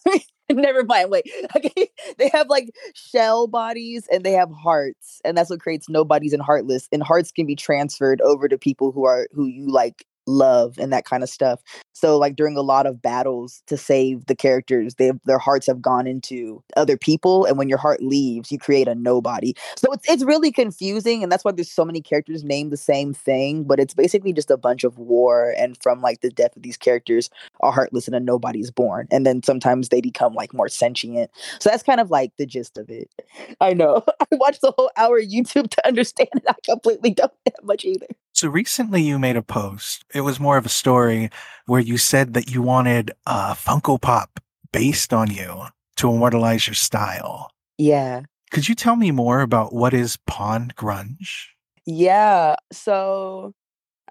Never 0.57 0.83
mind. 0.83 1.09
Wait. 1.11 1.29
Okay. 1.55 1.89
They 2.17 2.29
have 2.29 2.49
like 2.49 2.71
shell 2.95 3.47
bodies 3.47 4.07
and 4.11 4.23
they 4.23 4.31
have 4.31 4.51
hearts, 4.51 5.21
and 5.25 5.37
that's 5.37 5.49
what 5.49 5.59
creates 5.59 5.89
nobodies 5.89 6.33
and 6.33 6.41
heartless. 6.41 6.87
And 6.91 7.03
hearts 7.03 7.31
can 7.31 7.45
be 7.45 7.55
transferred 7.55 8.21
over 8.21 8.47
to 8.47 8.57
people 8.57 8.91
who 8.91 9.05
are 9.05 9.27
who 9.33 9.45
you 9.47 9.67
like 9.67 10.05
love 10.31 10.77
and 10.77 10.91
that 10.93 11.05
kind 11.05 11.23
of 11.23 11.29
stuff. 11.29 11.61
So 11.93 12.17
like 12.17 12.35
during 12.35 12.57
a 12.57 12.61
lot 12.61 12.87
of 12.87 13.01
battles 13.01 13.61
to 13.67 13.77
save 13.77 14.25
the 14.25 14.35
characters, 14.35 14.95
they 14.95 15.11
their 15.25 15.37
hearts 15.37 15.67
have 15.67 15.81
gone 15.81 16.07
into 16.07 16.63
other 16.75 16.97
people, 16.97 17.45
and 17.45 17.57
when 17.57 17.69
your 17.69 17.77
heart 17.77 18.01
leaves, 18.01 18.51
you 18.51 18.57
create 18.57 18.87
a 18.87 18.95
nobody. 18.95 19.53
So 19.77 19.91
it's 19.93 20.09
it's 20.09 20.23
really 20.23 20.51
confusing, 20.51 21.21
and 21.21 21.31
that's 21.31 21.45
why 21.45 21.51
there's 21.51 21.71
so 21.71 21.85
many 21.85 22.01
characters 22.01 22.43
named 22.43 22.71
the 22.71 22.77
same 22.77 23.13
thing. 23.13 23.63
But 23.65 23.79
it's 23.79 23.93
basically 23.93 24.33
just 24.33 24.49
a 24.49 24.57
bunch 24.57 24.83
of 24.83 24.97
war, 24.97 25.53
and 25.57 25.77
from 25.83 26.01
like 26.01 26.21
the 26.21 26.29
death 26.29 26.55
of 26.55 26.63
these 26.63 26.77
characters, 26.77 27.29
a 27.61 27.71
heartless 27.71 28.07
and 28.07 28.15
a 28.15 28.19
nobody's 28.19 28.71
born, 28.71 29.07
and 29.11 29.25
then 29.25 29.43
sometimes 29.43 29.89
they 29.89 30.01
become 30.01 30.33
like 30.33 30.53
more 30.53 30.69
sentient. 30.69 31.29
So 31.59 31.69
that's 31.69 31.83
kind 31.83 31.99
of 31.99 32.09
like 32.09 32.31
the 32.37 32.45
gist 32.45 32.77
of 32.77 32.89
it. 32.89 33.09
I 33.59 33.73
know 33.73 34.03
I 34.19 34.25
watched 34.31 34.61
the 34.61 34.73
whole 34.77 34.91
hour 34.97 35.21
YouTube 35.21 35.69
to 35.69 35.87
understand 35.87 36.29
it. 36.35 36.43
I 36.47 36.55
completely 36.63 37.11
don't 37.11 37.33
have 37.45 37.63
much 37.63 37.85
either. 37.85 38.07
So 38.41 38.47
recently 38.47 39.03
you 39.03 39.19
made 39.19 39.35
a 39.35 39.43
post. 39.43 40.03
It 40.15 40.21
was 40.21 40.39
more 40.39 40.57
of 40.57 40.65
a 40.65 40.69
story 40.69 41.29
where 41.67 41.79
you 41.79 41.99
said 41.99 42.33
that 42.33 42.49
you 42.49 42.63
wanted 42.63 43.11
a 43.27 43.53
Funko 43.53 44.01
Pop 44.01 44.39
based 44.71 45.13
on 45.13 45.29
you 45.29 45.65
to 45.97 46.09
immortalize 46.09 46.65
your 46.65 46.73
style. 46.73 47.51
Yeah. 47.77 48.21
Could 48.49 48.67
you 48.67 48.73
tell 48.73 48.95
me 48.95 49.11
more 49.11 49.41
about 49.41 49.75
what 49.75 49.93
is 49.93 50.17
Pond 50.25 50.75
Grunge? 50.75 51.49
Yeah. 51.85 52.55
So 52.71 53.53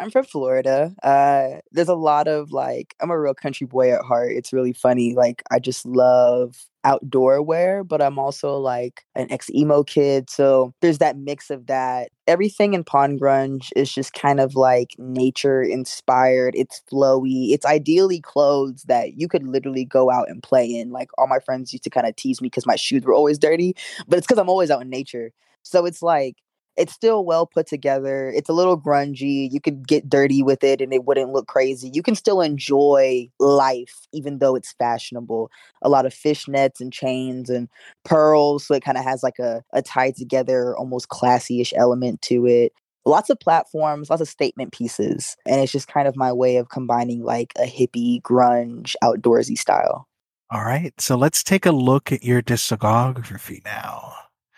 I'm 0.00 0.10
from 0.10 0.24
Florida. 0.24 0.94
Uh, 1.02 1.60
there's 1.72 1.88
a 1.88 1.94
lot 1.94 2.26
of 2.26 2.52
like, 2.52 2.94
I'm 3.00 3.10
a 3.10 3.20
real 3.20 3.34
country 3.34 3.66
boy 3.66 3.92
at 3.92 4.02
heart. 4.02 4.32
It's 4.32 4.52
really 4.52 4.72
funny. 4.72 5.14
Like, 5.14 5.42
I 5.50 5.58
just 5.58 5.84
love 5.84 6.56
outdoor 6.82 7.42
wear, 7.42 7.84
but 7.84 8.00
I'm 8.00 8.18
also 8.18 8.56
like 8.56 9.04
an 9.14 9.30
ex 9.30 9.50
emo 9.50 9.82
kid. 9.84 10.30
So 10.30 10.72
there's 10.80 10.98
that 10.98 11.18
mix 11.18 11.50
of 11.50 11.66
that. 11.66 12.08
Everything 12.26 12.72
in 12.72 12.82
Pond 12.82 13.20
Grunge 13.20 13.68
is 13.76 13.92
just 13.92 14.14
kind 14.14 14.40
of 14.40 14.54
like 14.56 14.92
nature 14.98 15.62
inspired. 15.62 16.54
It's 16.56 16.80
flowy. 16.90 17.50
It's 17.52 17.66
ideally 17.66 18.20
clothes 18.20 18.84
that 18.84 19.18
you 19.20 19.28
could 19.28 19.46
literally 19.46 19.84
go 19.84 20.10
out 20.10 20.30
and 20.30 20.42
play 20.42 20.64
in. 20.66 20.90
Like 20.90 21.10
all 21.18 21.26
my 21.26 21.40
friends 21.40 21.72
used 21.74 21.84
to 21.84 21.90
kind 21.90 22.06
of 22.06 22.16
tease 22.16 22.40
me 22.40 22.46
because 22.46 22.66
my 22.66 22.76
shoes 22.76 23.04
were 23.04 23.14
always 23.14 23.38
dirty, 23.38 23.76
but 24.08 24.16
it's 24.16 24.26
because 24.26 24.38
I'm 24.38 24.48
always 24.48 24.70
out 24.70 24.80
in 24.80 24.88
nature. 24.88 25.32
So 25.62 25.84
it's 25.84 26.00
like 26.02 26.36
it's 26.76 26.92
still 26.92 27.24
well 27.24 27.46
put 27.46 27.66
together. 27.66 28.30
It's 28.34 28.48
a 28.48 28.54
little 28.54 28.80
grungy. 28.80 29.50
You 29.50 29.60
could 29.60 29.86
get 29.86 30.08
dirty 30.08 30.42
with 30.42 30.64
it 30.64 30.80
and 30.80 30.92
it 30.92 31.04
wouldn't 31.04 31.32
look 31.32 31.46
crazy. 31.46 31.90
You 31.92 32.02
can 32.02 32.14
still 32.14 32.40
enjoy 32.40 33.28
life 33.38 34.06
even 34.12 34.38
though 34.38 34.54
it's 34.54 34.72
fashionable. 34.72 35.50
A 35.82 35.88
lot 35.88 36.06
of 36.06 36.14
fishnets 36.14 36.80
and 36.80 36.92
chains 36.92 37.50
and 37.50 37.68
pearls. 38.04 38.66
So 38.66 38.74
it 38.74 38.84
kind 38.84 38.98
of 38.98 39.04
has 39.04 39.22
like 39.22 39.38
a, 39.38 39.62
a 39.72 39.82
tied 39.82 40.16
together, 40.16 40.76
almost 40.76 41.08
classy 41.08 41.60
ish 41.60 41.72
element 41.76 42.22
to 42.22 42.46
it. 42.46 42.72
Lots 43.04 43.30
of 43.30 43.40
platforms, 43.40 44.10
lots 44.10 44.22
of 44.22 44.28
statement 44.28 44.72
pieces. 44.72 45.36
And 45.46 45.60
it's 45.60 45.72
just 45.72 45.88
kind 45.88 46.06
of 46.06 46.16
my 46.16 46.32
way 46.32 46.56
of 46.56 46.68
combining 46.68 47.22
like 47.22 47.52
a 47.56 47.64
hippie, 47.64 48.20
grunge, 48.22 48.94
outdoorsy 49.02 49.56
style. 49.56 50.06
All 50.50 50.64
right. 50.64 50.92
So 51.00 51.16
let's 51.16 51.44
take 51.44 51.64
a 51.64 51.72
look 51.72 52.10
at 52.10 52.24
your 52.24 52.42
discography 52.42 53.64
now. 53.64 54.14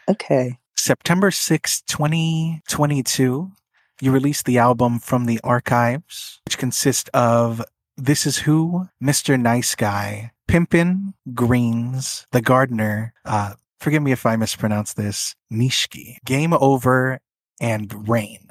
Okay. 0.08 0.58
September 0.84 1.30
6, 1.30 1.82
2022, 1.82 3.52
you 4.00 4.10
released 4.10 4.46
the 4.46 4.58
album 4.58 4.98
From 4.98 5.26
the 5.26 5.38
Archives, 5.44 6.40
which 6.44 6.58
consists 6.58 7.08
of 7.14 7.62
This 7.96 8.26
Is 8.26 8.38
Who, 8.38 8.88
Mr. 9.00 9.40
Nice 9.40 9.76
Guy, 9.76 10.32
Pimpin', 10.48 11.14
Greens, 11.34 12.26
The 12.32 12.40
Gardener, 12.40 13.14
uh, 13.24 13.54
forgive 13.78 14.02
me 14.02 14.10
if 14.10 14.26
I 14.26 14.34
mispronounce 14.34 14.94
this, 14.94 15.36
Nishki, 15.52 16.16
Game 16.24 16.52
Over, 16.52 17.20
and 17.60 18.08
Rain. 18.08 18.48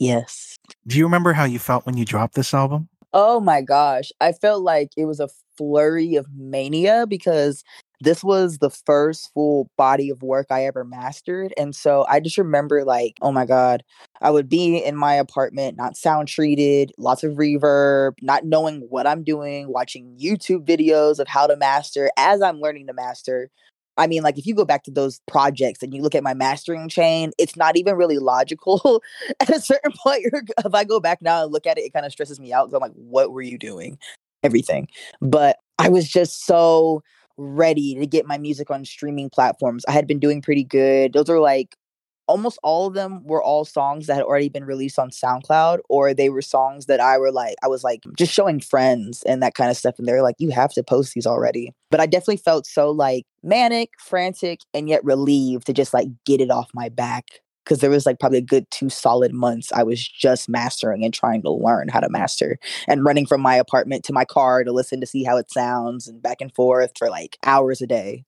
Yes. 0.00 0.56
Do 0.88 0.98
you 0.98 1.04
remember 1.04 1.32
how 1.32 1.44
you 1.44 1.60
felt 1.60 1.86
when 1.86 1.96
you 1.96 2.04
dropped 2.04 2.34
this 2.34 2.52
album? 2.52 2.88
Oh 3.12 3.38
my 3.38 3.62
gosh. 3.62 4.10
I 4.20 4.32
felt 4.32 4.64
like 4.64 4.88
it 4.96 5.04
was 5.04 5.20
a 5.20 5.28
flurry 5.56 6.16
of 6.16 6.26
mania 6.34 7.06
because 7.06 7.62
this 8.02 8.24
was 8.24 8.58
the 8.58 8.70
first 8.70 9.30
full 9.32 9.70
body 9.76 10.10
of 10.10 10.22
work 10.22 10.48
I 10.50 10.64
ever 10.66 10.84
mastered. 10.84 11.54
And 11.56 11.74
so 11.74 12.04
I 12.08 12.18
just 12.18 12.36
remember, 12.36 12.84
like, 12.84 13.16
oh 13.22 13.30
my 13.30 13.46
God, 13.46 13.84
I 14.20 14.30
would 14.30 14.48
be 14.48 14.78
in 14.78 14.96
my 14.96 15.14
apartment, 15.14 15.76
not 15.76 15.96
sound 15.96 16.26
treated, 16.26 16.92
lots 16.98 17.22
of 17.22 17.34
reverb, 17.34 18.14
not 18.20 18.44
knowing 18.44 18.80
what 18.88 19.06
I'm 19.06 19.22
doing, 19.22 19.68
watching 19.68 20.16
YouTube 20.20 20.66
videos 20.66 21.20
of 21.20 21.28
how 21.28 21.46
to 21.46 21.56
master 21.56 22.10
as 22.16 22.42
I'm 22.42 22.60
learning 22.60 22.88
to 22.88 22.92
master. 22.92 23.50
I 23.96 24.08
mean, 24.08 24.22
like 24.22 24.36
if 24.36 24.46
you 24.46 24.54
go 24.54 24.64
back 24.64 24.82
to 24.84 24.90
those 24.90 25.20
projects 25.28 25.82
and 25.82 25.94
you 25.94 26.02
look 26.02 26.14
at 26.14 26.24
my 26.24 26.34
mastering 26.34 26.88
chain, 26.88 27.30
it's 27.38 27.56
not 27.56 27.76
even 27.76 27.94
really 27.94 28.18
logical. 28.18 29.02
at 29.40 29.50
a 29.50 29.60
certain 29.60 29.92
point, 30.02 30.24
if 30.24 30.74
I 30.74 30.82
go 30.82 30.98
back 30.98 31.22
now 31.22 31.44
and 31.44 31.52
look 31.52 31.66
at 31.66 31.78
it, 31.78 31.82
it 31.82 31.92
kind 31.92 32.06
of 32.06 32.10
stresses 32.10 32.40
me 32.40 32.52
out. 32.52 32.66
Because 32.68 32.74
I'm 32.74 32.88
like, 32.88 32.96
what 32.96 33.30
were 33.32 33.42
you 33.42 33.58
doing? 33.58 33.98
Everything. 34.42 34.88
But 35.20 35.58
I 35.78 35.88
was 35.88 36.08
just 36.08 36.46
so 36.46 37.02
ready 37.36 37.94
to 37.96 38.06
get 38.06 38.26
my 38.26 38.38
music 38.38 38.70
on 38.70 38.84
streaming 38.84 39.30
platforms. 39.30 39.84
I 39.88 39.92
had 39.92 40.06
been 40.06 40.18
doing 40.18 40.42
pretty 40.42 40.64
good. 40.64 41.12
Those 41.12 41.30
are 41.30 41.40
like 41.40 41.76
almost 42.28 42.58
all 42.62 42.86
of 42.86 42.94
them 42.94 43.22
were 43.24 43.42
all 43.42 43.64
songs 43.64 44.06
that 44.06 44.14
had 44.14 44.22
already 44.22 44.48
been 44.48 44.64
released 44.64 44.98
on 44.98 45.10
SoundCloud 45.10 45.80
or 45.88 46.14
they 46.14 46.30
were 46.30 46.42
songs 46.42 46.86
that 46.86 47.00
I 47.00 47.18
were 47.18 47.32
like 47.32 47.56
I 47.62 47.68
was 47.68 47.82
like 47.82 48.04
just 48.16 48.32
showing 48.32 48.60
friends 48.60 49.22
and 49.24 49.42
that 49.42 49.54
kind 49.54 49.70
of 49.70 49.76
stuff 49.76 49.96
and 49.98 50.06
they're 50.06 50.22
like 50.22 50.36
you 50.38 50.50
have 50.50 50.72
to 50.74 50.82
post 50.82 51.14
these 51.14 51.26
already. 51.26 51.72
But 51.90 52.00
I 52.00 52.06
definitely 52.06 52.38
felt 52.38 52.66
so 52.66 52.90
like 52.90 53.24
manic, 53.42 53.90
frantic 53.98 54.60
and 54.72 54.88
yet 54.88 55.04
relieved 55.04 55.66
to 55.66 55.72
just 55.72 55.92
like 55.92 56.08
get 56.24 56.40
it 56.40 56.50
off 56.50 56.70
my 56.74 56.88
back 56.88 57.24
because 57.64 57.80
there 57.80 57.90
was 57.90 58.06
like 58.06 58.18
probably 58.18 58.38
a 58.38 58.42
good 58.42 58.70
two 58.70 58.88
solid 58.88 59.32
months 59.32 59.72
I 59.72 59.82
was 59.82 60.06
just 60.06 60.48
mastering 60.48 61.04
and 61.04 61.14
trying 61.14 61.42
to 61.42 61.50
learn 61.50 61.88
how 61.88 62.00
to 62.00 62.08
master 62.08 62.58
and 62.88 63.04
running 63.04 63.26
from 63.26 63.40
my 63.40 63.54
apartment 63.54 64.04
to 64.04 64.12
my 64.12 64.24
car 64.24 64.64
to 64.64 64.72
listen 64.72 65.00
to 65.00 65.06
see 65.06 65.24
how 65.24 65.36
it 65.36 65.50
sounds 65.50 66.08
and 66.08 66.22
back 66.22 66.40
and 66.40 66.54
forth 66.54 66.92
for 66.98 67.08
like 67.08 67.38
hours 67.44 67.80
a 67.80 67.86
day. 67.86 68.24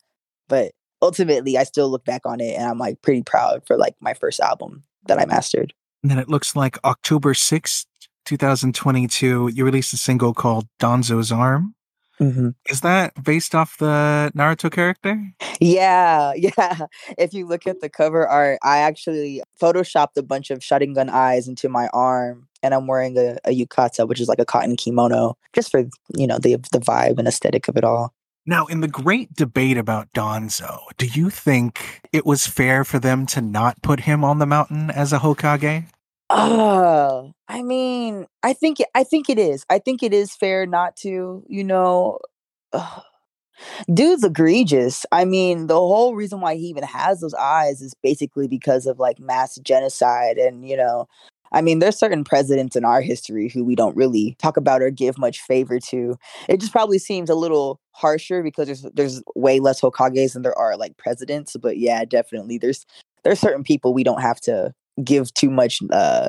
But 0.48 0.72
ultimately, 1.02 1.58
I 1.58 1.64
still 1.64 1.90
look 1.90 2.04
back 2.04 2.22
on 2.24 2.40
it 2.40 2.54
and 2.54 2.64
I'm 2.64 2.78
like 2.78 3.02
pretty 3.02 3.22
proud 3.22 3.62
for 3.66 3.76
like 3.76 3.94
my 4.00 4.14
first 4.14 4.40
album 4.40 4.84
that 5.06 5.20
I 5.20 5.26
mastered. 5.26 5.74
And 6.02 6.10
then 6.10 6.18
it 6.18 6.28
looks 6.28 6.54
like 6.54 6.78
October 6.84 7.32
6th, 7.32 7.86
2022, 8.26 9.50
you 9.54 9.64
released 9.64 9.92
a 9.92 9.96
single 9.96 10.34
called 10.34 10.66
Danzo's 10.80 11.30
Arm. 11.30 11.73
Mm-hmm. 12.20 12.50
Is 12.68 12.80
that 12.82 13.22
based 13.22 13.54
off 13.54 13.78
the 13.78 14.30
Naruto 14.36 14.70
character? 14.70 15.20
Yeah, 15.60 16.32
yeah. 16.36 16.86
If 17.18 17.34
you 17.34 17.46
look 17.46 17.66
at 17.66 17.80
the 17.80 17.88
cover 17.88 18.26
art, 18.26 18.58
I 18.62 18.78
actually 18.78 19.42
photoshopped 19.60 20.16
a 20.16 20.22
bunch 20.22 20.50
of 20.50 20.60
Sharingan 20.60 21.08
eyes 21.08 21.48
into 21.48 21.68
my 21.68 21.88
arm, 21.88 22.48
and 22.62 22.74
I'm 22.74 22.86
wearing 22.86 23.18
a, 23.18 23.38
a 23.44 23.50
yukata, 23.50 24.06
which 24.06 24.20
is 24.20 24.28
like 24.28 24.38
a 24.38 24.44
cotton 24.44 24.76
kimono, 24.76 25.36
just 25.52 25.70
for 25.70 25.84
you 26.16 26.26
know 26.26 26.38
the 26.38 26.56
the 26.72 26.80
vibe 26.80 27.18
and 27.18 27.28
aesthetic 27.28 27.68
of 27.68 27.76
it 27.76 27.84
all. 27.84 28.12
Now, 28.46 28.66
in 28.66 28.80
the 28.80 28.88
great 28.88 29.34
debate 29.34 29.78
about 29.78 30.12
Danzo, 30.12 30.78
do 30.98 31.06
you 31.06 31.30
think 31.30 32.02
it 32.12 32.26
was 32.26 32.46
fair 32.46 32.84
for 32.84 32.98
them 32.98 33.24
to 33.26 33.40
not 33.40 33.80
put 33.80 34.00
him 34.00 34.22
on 34.22 34.38
the 34.38 34.44
mountain 34.44 34.90
as 34.90 35.14
a 35.14 35.18
Hokage? 35.20 35.86
Uh, 36.30 37.28
I 37.48 37.62
mean, 37.62 38.26
I 38.42 38.52
think 38.54 38.78
I 38.94 39.04
think 39.04 39.28
it 39.28 39.38
is. 39.38 39.64
I 39.70 39.78
think 39.78 40.02
it 40.02 40.12
is 40.14 40.34
fair 40.34 40.66
not 40.66 40.96
to, 40.98 41.44
you 41.48 41.64
know. 41.64 42.18
Uh, 42.72 43.00
dude's 43.92 44.24
egregious. 44.24 45.06
I 45.12 45.24
mean, 45.24 45.66
the 45.68 45.76
whole 45.76 46.14
reason 46.14 46.40
why 46.40 46.56
he 46.56 46.66
even 46.66 46.84
has 46.84 47.20
those 47.20 47.34
eyes 47.34 47.82
is 47.82 47.94
basically 48.02 48.48
because 48.48 48.86
of 48.86 48.98
like 48.98 49.18
mass 49.20 49.56
genocide 49.64 50.38
and, 50.38 50.68
you 50.68 50.76
know, 50.76 51.06
I 51.52 51.62
mean, 51.62 51.78
there's 51.78 51.98
certain 51.98 52.24
presidents 52.24 52.76
in 52.76 52.84
our 52.84 53.00
history 53.00 53.48
who 53.48 53.64
we 53.64 53.76
don't 53.76 53.96
really 53.96 54.36
talk 54.40 54.56
about 54.56 54.82
or 54.82 54.90
give 54.90 55.18
much 55.18 55.40
favor 55.40 55.78
to. 55.80 56.16
It 56.48 56.60
just 56.60 56.72
probably 56.72 56.98
seems 56.98 57.30
a 57.30 57.34
little 57.36 57.80
harsher 57.92 58.42
because 58.42 58.66
there's 58.66 58.82
there's 58.94 59.22
way 59.36 59.60
less 59.60 59.80
Hokages 59.80 60.32
than 60.34 60.42
there 60.42 60.58
are 60.58 60.76
like 60.76 60.96
presidents. 60.96 61.56
But 61.60 61.78
yeah, 61.78 62.04
definitely 62.04 62.58
there's 62.58 62.86
there's 63.24 63.40
certain 63.40 63.64
people 63.64 63.94
we 63.94 64.04
don't 64.04 64.22
have 64.22 64.40
to 64.42 64.74
give 65.02 65.32
too 65.34 65.50
much 65.50 65.80
uh 65.90 66.28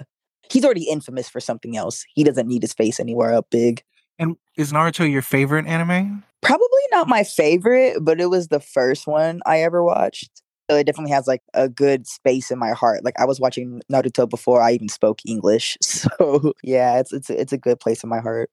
he's 0.52 0.66
already 0.66 0.84
infamous 0.84 1.30
for 1.30 1.40
something 1.40 1.76
else. 1.78 2.06
He 2.14 2.24
doesn't 2.24 2.48
need 2.48 2.62
his 2.62 2.74
face 2.74 3.00
anywhere 3.00 3.34
up 3.34 3.50
big. 3.50 3.84
And 4.18 4.38
is 4.58 4.72
Naruto 4.72 5.10
your 5.10 5.22
favorite 5.22 5.68
anime? 5.68 6.24
Probably 6.42 6.68
not 6.92 7.08
my 7.08 7.24
favorite, 7.24 7.98
but 8.02 8.22
it 8.22 8.30
was 8.30 8.48
the 8.48 8.60
first 8.60 9.08
one 9.08 9.42
I 9.46 9.62
ever 9.62 9.84
watched. 9.84 10.42
So 10.70 10.78
it 10.78 10.86
definitely 10.86 11.12
has 11.12 11.28
like 11.28 11.42
a 11.54 11.70
good 11.70 12.08
space 12.08 12.50
in 12.50 12.58
my 12.58 12.72
heart. 12.72 13.04
Like 13.04 13.20
I 13.20 13.26
was 13.26 13.40
watching 13.40 13.82
Naruto 13.92 14.28
before 14.28 14.62
I 14.62 14.72
even 14.72 14.90
spoke 14.90 15.20
English. 15.26 15.78
So 15.86 16.54
yeah, 16.64 17.00
it's 17.00 17.12
it's 17.12 17.30
it's 17.30 17.54
a 17.54 17.58
good 17.58 17.80
place 17.80 18.04
in 18.04 18.10
my 18.10 18.20
heart. 18.20 18.50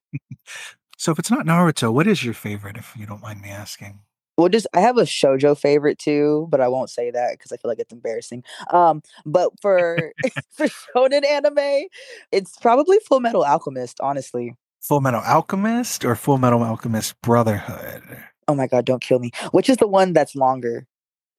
so 0.97 1.12
if 1.12 1.19
it's 1.19 1.31
not 1.31 1.47
Naruto, 1.47 1.92
what 1.92 2.07
is 2.07 2.25
your 2.25 2.35
favorite 2.35 2.76
if 2.76 2.95
you 2.97 3.07
don't 3.07 3.23
mind 3.23 3.40
me 3.40 3.50
asking? 3.50 4.00
Well 4.43 4.49
just 4.49 4.67
i 4.75 4.81
have 4.81 4.99
a 4.99 5.03
shojo 5.03 5.57
favorite 5.57 5.99
too 5.99 6.49
but 6.51 6.61
i 6.61 6.67
won't 6.67 6.91
say 6.91 7.13
that 7.13 7.33
because 7.33 7.53
i 7.53 7.57
feel 7.57 7.71
like 7.71 7.79
it's 7.79 7.93
embarrassing 7.93 8.43
um 8.71 9.01
but 9.25 9.51
for 9.61 10.13
for 10.51 10.67
shonen 10.67 11.25
anime 11.25 11.87
it's 12.33 12.57
probably 12.59 12.99
full 13.09 13.21
metal 13.21 13.45
alchemist 13.45 14.01
honestly 14.01 14.57
full 14.81 15.01
metal 15.01 15.21
alchemist 15.21 16.05
or 16.05 16.17
full 16.17 16.39
metal 16.39 16.65
alchemist 16.65 17.21
brotherhood 17.23 18.03
oh 18.49 18.55
my 18.55 18.67
god 18.67 18.85
don't 18.85 19.03
kill 19.03 19.21
me 19.21 19.31
which 19.53 19.71
is 19.71 19.77
the 19.77 19.87
one 19.87 20.13
that's 20.13 20.35
longer 20.35 20.87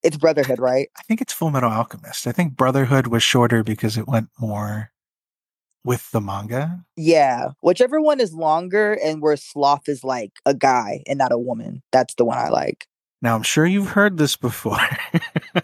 it's 0.02 0.16
brotherhood 0.16 0.60
right 0.60 0.90
i 0.98 1.04
think 1.04 1.20
it's 1.20 1.34
full 1.34 1.52
metal 1.52 1.70
alchemist 1.70 2.26
i 2.26 2.32
think 2.32 2.56
brotherhood 2.56 3.08
was 3.08 3.22
shorter 3.22 3.64
because 3.64 3.98
it 3.98 4.08
went 4.08 4.30
more 4.40 4.94
with 5.86 6.10
the 6.12 6.22
manga? 6.22 6.84
Yeah, 6.96 7.50
whichever 7.62 8.02
one 8.02 8.20
is 8.20 8.34
longer 8.34 8.98
and 9.04 9.22
where 9.22 9.36
Sloth 9.36 9.90
is 9.90 10.04
like 10.04 10.32
a 10.46 10.54
guy 10.54 11.04
and 11.08 11.18
not 11.18 11.32
a 11.32 11.38
woman. 11.38 11.84
That's 11.92 12.16
the 12.16 12.26
one 12.26 12.38
I 12.38 12.50
like. 12.50 12.88
Now, 13.24 13.38
I'm 13.38 13.44
sure 13.44 13.66
you've 13.66 13.88
heard 13.88 14.18
this 14.18 14.36
before, 14.36 14.86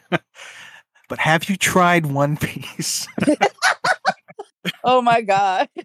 but 1.10 1.20
have 1.20 1.50
you 1.50 1.58
tried 1.58 2.06
One 2.06 2.38
Piece? 2.38 3.06
oh 4.86 5.02
my 5.02 5.20
god. 5.20 5.68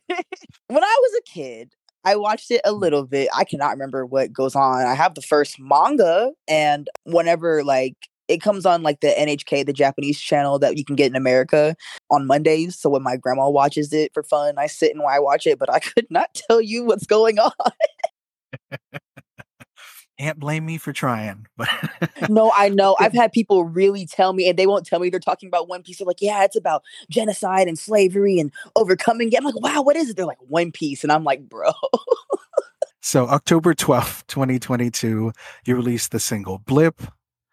when 0.69 0.85
I 0.85 0.99
was 1.01 1.19
a 1.19 1.23
kid, 1.29 1.73
I 2.05 2.15
watched 2.15 2.53
it 2.53 2.61
a 2.65 2.71
little 2.71 3.05
bit. 3.05 3.29
I 3.35 3.43
cannot 3.43 3.73
remember 3.73 4.07
what 4.07 4.33
goes 4.33 4.55
on. 4.55 4.87
I 4.87 4.95
have 4.95 5.17
the 5.17 5.21
first 5.21 5.59
manga 5.59 6.31
and 6.47 6.89
whenever 7.07 7.65
like 7.65 7.97
it 8.29 8.41
comes 8.41 8.65
on 8.65 8.85
like 8.85 9.01
the 9.01 9.09
NHK, 9.09 9.67
the 9.67 9.73
Japanese 9.73 10.21
channel 10.21 10.61
that 10.61 10.79
you 10.79 10.85
can 10.85 10.95
get 10.95 11.11
in 11.11 11.17
America 11.17 11.75
on 12.09 12.25
Mondays. 12.25 12.79
So 12.79 12.89
when 12.89 13.03
my 13.03 13.17
grandma 13.17 13.49
watches 13.49 13.93
it 13.93 14.13
for 14.15 14.23
fun, 14.23 14.55
I 14.59 14.69
sit 14.69 14.95
and 14.95 15.03
I 15.03 15.19
watch 15.19 15.45
it, 15.45 15.59
but 15.59 15.73
I 15.73 15.81
could 15.81 16.07
not 16.09 16.35
tell 16.35 16.61
you 16.61 16.85
what's 16.85 17.05
going 17.05 17.41
on. 17.41 17.51
Can't 20.19 20.39
blame 20.39 20.65
me 20.65 20.79
for 20.79 20.93
trying, 20.93 21.49
but 21.57 21.69
no, 22.29 22.53
I 22.55 22.69
know. 22.69 22.97
I've 23.01 23.13
had 23.15 23.33
people 23.33 23.65
really 23.65 24.07
tell 24.07 24.33
me, 24.33 24.49
and 24.49 24.57
they 24.57 24.67
won't 24.67 24.87
tell 24.87 25.01
me 25.01 25.11
they're 25.11 25.19
talking 25.19 25.49
about 25.49 25.69
One 25.69 25.83
Piece. 25.83 25.99
They're 25.99 26.07
like, 26.07 26.23
"Yeah, 26.23 26.45
it's 26.45 26.57
about 26.57 26.85
genocide 27.11 27.67
and 27.67 27.77
slavery 27.77 28.39
and 28.39 28.53
overcoming." 28.77 29.33
it. 29.33 29.37
I'm 29.37 29.45
like, 29.45 29.61
"Wow, 29.61 29.83
what 29.83 29.97
is 29.97 30.11
it?" 30.11 30.17
They're 30.17 30.25
like, 30.25 30.39
"One 30.47 30.71
Piece," 30.71 31.03
and 31.03 31.11
I'm 31.11 31.25
like, 31.25 31.49
"Bro." 31.49 31.73
so 33.01 33.27
October 33.27 33.75
twelfth, 33.75 34.25
twenty 34.29 34.61
twenty 34.61 34.89
two, 34.89 35.33
you 35.65 35.75
released 35.75 36.13
the 36.13 36.21
single 36.21 36.59
"Blip." 36.59 37.03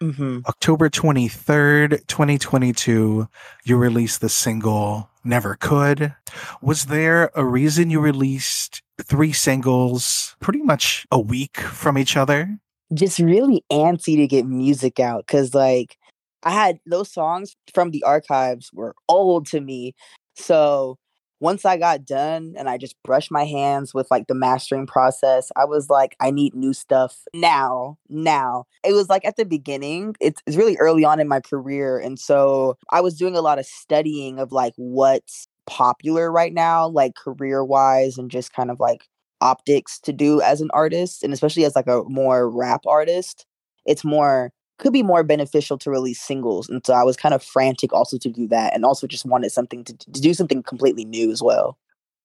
Mm-hmm. 0.02 0.40
October 0.48 0.90
23rd, 0.90 2.08
2022, 2.08 3.28
you 3.64 3.78
released 3.78 4.22
the 4.22 4.30
single 4.30 5.10
Never 5.24 5.56
Could. 5.56 6.16
Was 6.62 6.86
there 6.86 7.30
a 7.36 7.46
reason 7.46 7.92
you 7.92 8.00
released 8.00 8.82
three 9.00 9.32
singles 9.32 10.36
pretty 10.40 10.64
much 10.64 11.06
a 11.12 11.20
week 11.20 11.60
from 11.60 12.00
each 12.00 12.18
other? 12.18 12.58
Just 12.94 13.20
really 13.20 13.64
antsy 13.72 14.16
to 14.18 14.28
get 14.28 14.48
music 14.48 15.00
out 15.00 15.26
because, 15.28 15.54
like, 15.54 15.98
I 16.44 16.50
had 16.50 16.80
those 16.88 17.12
songs 17.12 17.56
from 17.74 17.92
the 17.92 18.04
archives 18.04 18.72
were 18.74 18.96
old 19.08 19.46
to 19.48 19.62
me. 19.62 19.94
So 20.36 20.98
once 21.42 21.66
I 21.66 21.76
got 21.76 22.06
done 22.06 22.54
and 22.56 22.70
I 22.70 22.78
just 22.78 22.96
brushed 23.04 23.32
my 23.32 23.46
hands 23.46 23.96
with 23.96 24.10
like 24.12 24.28
the 24.28 24.36
mastering 24.36 24.86
process, 24.86 25.52
I 25.56 25.66
was 25.66 25.90
like, 25.90 26.16
I 26.20 26.30
need 26.30 26.54
new 26.54 26.72
stuff 26.72 27.18
now, 27.34 27.98
now. 28.08 28.66
It 28.86 28.94
was 28.94 29.10
like 29.10 29.26
at 29.26 29.38
the 29.38 29.44
beginning, 29.44 30.16
it's, 30.22 30.40
it's 30.46 30.56
really 30.56 30.78
early 30.78 31.04
on 31.04 31.20
in 31.20 31.28
my 31.28 31.40
career. 31.40 31.98
And 31.98 32.20
so 32.20 32.78
I 32.92 33.02
was 33.02 33.18
doing 33.18 33.36
a 33.36 33.42
lot 33.42 33.58
of 33.58 33.66
studying 33.66 34.38
of 34.38 34.52
like 34.52 34.74
what's 34.78 35.48
popular 35.66 36.32
right 36.32 36.54
now, 36.54 36.88
like 36.88 37.16
career 37.16 37.66
wise, 37.66 38.20
and 38.20 38.30
just 38.30 38.54
kind 38.54 38.70
of 38.70 38.80
like 38.80 39.08
optics 39.42 40.00
to 40.02 40.14
do 40.14 40.42
as 40.42 40.62
an 40.62 40.70
artist. 40.76 41.24
And 41.24 41.34
especially 41.34 41.66
as 41.66 41.76
like 41.76 41.88
a 41.88 42.04
more 42.06 42.48
rap 42.52 42.82
artist, 42.86 43.48
it's 43.88 44.04
more 44.04 44.54
could 44.82 44.92
be 44.92 45.04
more 45.04 45.24
beneficial 45.24 45.78
to 45.78 45.92
release 45.92 46.20
singles. 46.20 46.68
And 46.68 46.86
so 46.86 46.94
I 46.94 47.04
was 47.04 47.16
kind 47.16 47.34
of 47.34 47.44
frantic 47.44 47.94
also 47.94 48.18
to 48.18 48.30
do 48.30 48.48
that 48.48 48.74
and 48.74 48.84
also 48.84 49.08
just 49.08 49.26
wanted 49.26 49.52
something 49.52 49.84
to, 49.86 49.96
to 49.96 50.22
do 50.22 50.34
something 50.34 50.64
completely 50.64 51.06
new 51.06 51.32
as 51.32 51.42
well. 51.42 51.78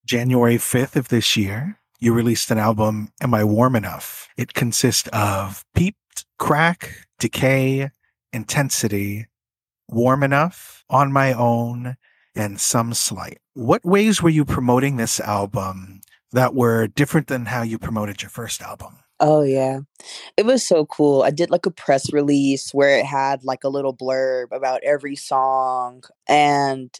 January 0.04 0.56
5th 0.56 0.96
of 0.96 1.08
this 1.08 1.36
year, 1.36 1.78
you 2.00 2.12
released 2.12 2.50
an 2.50 2.58
album, 2.58 3.12
Am 3.20 3.34
I 3.34 3.44
Warm 3.44 3.76
Enough? 3.76 4.28
It 4.36 4.54
consists 4.54 5.08
of 5.12 5.64
Peeped, 5.74 6.24
Crack, 6.38 7.06
Decay, 7.18 7.90
Intensity, 8.32 9.26
Warm 9.88 10.22
Enough, 10.22 10.84
On 10.88 11.12
My 11.12 11.32
Own, 11.32 11.96
and 12.34 12.58
Some 12.58 12.94
Slight. 12.94 13.38
What 13.54 13.84
ways 13.84 14.22
were 14.22 14.30
you 14.30 14.44
promoting 14.44 14.96
this 14.96 15.20
album 15.20 16.00
that 16.32 16.54
were 16.54 16.86
different 16.86 17.26
than 17.26 17.46
how 17.46 17.62
you 17.62 17.78
promoted 17.78 18.22
your 18.22 18.30
first 18.30 18.62
album? 18.62 18.98
Oh 19.18 19.42
yeah. 19.42 19.80
It 20.36 20.46
was 20.46 20.66
so 20.66 20.86
cool. 20.86 21.22
I 21.22 21.30
did 21.30 21.50
like 21.50 21.66
a 21.66 21.70
press 21.72 22.12
release 22.12 22.70
where 22.72 22.98
it 22.98 23.06
had 23.06 23.44
like 23.44 23.64
a 23.64 23.70
little 23.70 23.96
blurb 23.96 24.46
about 24.52 24.82
every 24.84 25.16
song 25.16 26.02
and 26.28 26.90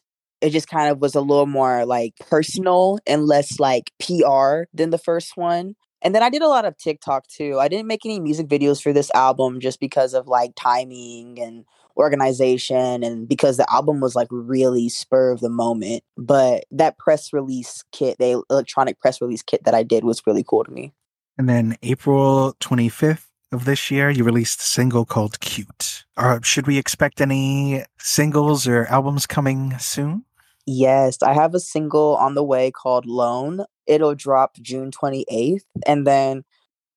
it 0.41 0.51
just 0.51 0.69
kind 0.69 0.91
of 0.91 1.01
was 1.01 1.15
a 1.17 1.21
little 1.23 1.47
more 1.47 1.87
like 1.87 2.15
personal 2.31 2.99
and 3.07 3.27
less 3.27 3.61
like 3.61 3.93
PR 3.99 4.69
than 4.75 4.91
the 4.91 4.99
first 4.99 5.37
one. 5.37 5.77
And 6.03 6.15
then 6.15 6.23
I 6.23 6.31
did 6.31 6.43
a 6.43 6.49
lot 6.49 6.65
of 6.67 6.79
TikTok 6.79 7.29
too. 7.29 7.59
I 7.61 7.69
didn't 7.69 7.89
make 7.89 8.07
any 8.07 8.21
music 8.21 8.49
videos 8.49 8.83
for 8.83 8.93
this 8.93 9.11
album 9.15 9.61
just 9.61 9.81
because 9.81 10.15
of 10.15 10.29
like 10.29 10.53
timing 10.57 11.41
and 11.41 11.65
organization 11.99 13.05
and 13.05 13.29
because 13.29 13.59
the 13.59 13.73
album 13.73 14.01
was 14.01 14.17
like 14.17 14.29
really 14.31 14.89
spur 14.91 15.33
of 15.33 15.41
the 15.41 15.51
moment. 15.51 16.05
But 16.17 16.65
that 16.73 16.99
press 16.99 17.33
release 17.33 17.85
kit, 17.93 18.19
the 18.19 18.43
electronic 18.51 19.01
press 19.01 19.21
release 19.23 19.43
kit 19.43 19.65
that 19.65 19.75
I 19.75 19.85
did 19.85 20.05
was 20.05 20.23
really 20.27 20.45
cool 20.49 20.65
to 20.65 20.73
me. 20.73 20.93
And 21.39 21.49
then 21.49 21.77
April 21.83 22.57
25th 22.61 23.27
of 23.53 23.65
this 23.65 23.91
year, 23.91 24.11
you 24.11 24.25
released 24.25 24.61
a 24.61 24.65
single 24.65 25.05
called 25.05 25.41
Cute. 25.41 26.05
Or 26.17 26.41
should 26.43 26.67
we 26.67 26.79
expect 26.79 27.21
any 27.21 27.85
singles 27.99 28.67
or 28.67 28.87
albums 28.87 29.27
coming 29.27 29.79
soon? 29.79 30.25
Yes, 30.67 31.23
I 31.23 31.33
have 31.35 31.55
a 31.55 31.61
single 31.61 32.17
on 32.17 32.35
the 32.35 32.43
way 32.43 32.71
called 32.71 33.07
Lone. 33.07 33.65
It'll 33.87 34.15
drop 34.15 34.57
June 34.61 34.91
28th. 34.91 35.65
And 35.87 36.07
then 36.07 36.45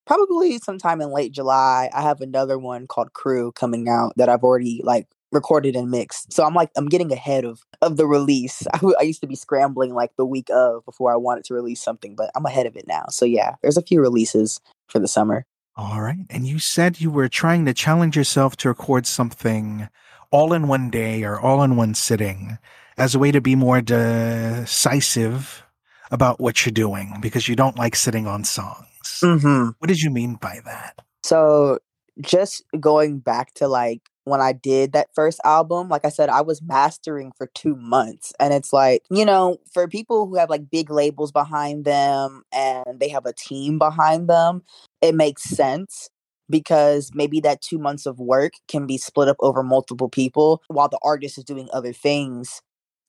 probably 0.08 0.58
sometime 0.58 1.02
in 1.02 1.12
late 1.12 1.34
July, 1.34 1.90
I 1.94 2.02
have 2.02 2.22
another 2.22 2.58
one 2.58 2.88
called 2.88 3.14
Crew 3.14 3.52
coming 3.52 3.88
out 3.88 4.14
that 4.16 4.30
I've 4.30 4.44
already 4.44 4.82
like 4.84 5.08
recorded 5.32 5.76
and 5.76 5.92
mixed. 5.92 6.34
So 6.34 6.44
I'm 6.44 6.54
like 6.54 6.70
I'm 6.76 6.88
getting 6.88 7.12
ahead 7.12 7.46
of 7.46 7.62
of 7.82 7.98
the 7.98 8.06
release. 8.06 8.66
I, 8.74 8.80
I 9.00 9.04
used 9.04 9.22
to 9.22 9.28
be 9.28 9.36
scrambling 9.36 9.94
like 9.94 10.16
the 10.16 10.26
week 10.26 10.50
of 10.50 10.86
before 10.86 11.12
I 11.12 11.18
wanted 11.18 11.46
to 11.46 11.54
release 11.54 11.82
something, 11.82 12.16
but 12.16 12.32
I'm 12.36 12.46
ahead 12.46 12.66
of 12.66 12.76
it 12.76 12.88
now. 12.88 13.06
So 13.10 13.26
yeah, 13.26 13.56
there's 13.62 13.78
a 13.78 13.84
few 13.84 14.02
releases 14.02 14.60
for 14.88 15.00
the 15.00 15.08
summer. 15.08 15.46
All 15.76 16.02
right. 16.02 16.26
And 16.30 16.46
you 16.46 16.60
said 16.60 17.00
you 17.00 17.10
were 17.10 17.30
trying 17.30 17.66
to 17.66 17.74
challenge 17.74 18.18
yourself 18.18 18.58
to 18.58 18.68
record 18.68 19.08
something 19.08 19.88
all 20.32 20.54
in 20.54 20.68
one 20.68 20.90
day 20.90 21.24
or 21.24 21.40
all 21.40 21.64
in 21.64 21.78
one 21.78 21.94
sitting 21.94 22.58
as 22.98 23.16
a 23.16 23.20
way 23.20 23.32
to 23.32 23.40
be 23.40 23.56
more 23.56 23.82
decisive 23.82 25.64
about 26.12 26.40
what 26.40 26.66
you're 26.66 26.74
doing 26.74 27.16
because 27.22 27.48
you 27.48 27.56
don't 27.56 27.78
like 27.78 27.96
sitting 27.96 28.28
on 28.28 28.44
songs. 28.44 29.22
Mm-hmm. 29.24 29.70
What 29.78 29.88
did 29.88 30.02
you 30.02 30.10
mean 30.10 30.36
by 30.36 30.60
that? 30.66 31.00
So 31.24 31.80
just 32.22 32.64
going 32.80 33.20
back 33.20 33.54
to 33.56 33.68
like 33.68 34.02
when 34.30 34.42
I 34.42 34.54
did 34.54 34.94
that 34.94 35.10
first 35.14 35.40
album, 35.44 35.90
like 35.90 36.06
I 36.06 36.10
said, 36.10 36.30
I 36.30 36.42
was 36.42 36.62
mastering 36.62 37.32
for 37.38 37.48
two 37.54 37.76
months. 37.76 38.34
And 38.40 38.54
it's 38.54 38.72
like, 38.72 39.04
you 39.10 39.26
know, 39.26 39.58
for 39.74 39.88
people 39.88 40.28
who 40.28 40.36
have 40.36 40.50
like 40.50 40.70
big 40.70 40.90
labels 40.90 41.32
behind 41.32 41.86
them 41.86 42.44
and 42.54 43.00
they 43.00 43.10
have 43.10 43.26
a 43.26 43.34
team 43.34 43.78
behind 43.78 44.30
them, 44.30 44.64
it 45.02 45.16
makes 45.16 45.44
sense 45.44 46.10
because 46.50 47.12
maybe 47.14 47.40
that 47.42 47.62
two 47.62 47.78
months 47.78 48.06
of 48.06 48.20
work 48.20 48.54
can 48.68 48.88
be 48.88 48.98
split 48.98 49.28
up 49.28 49.38
over 49.40 49.64
multiple 49.64 50.10
people 50.10 50.62
while 50.68 50.90
the 50.90 51.00
artist 51.04 51.38
is 51.38 51.44
doing 51.44 51.70
other 51.72 51.94
things. 51.94 52.62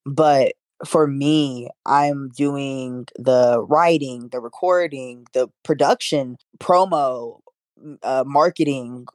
But 0.04 0.52
for 0.86 1.06
me, 1.06 1.68
I'm 1.86 2.30
doing 2.30 3.06
the 3.18 3.62
writing, 3.68 4.28
the 4.30 4.40
recording, 4.40 5.26
the 5.32 5.48
production, 5.62 6.36
promo, 6.58 7.40
uh, 8.02 8.24
marketing, 8.26 9.06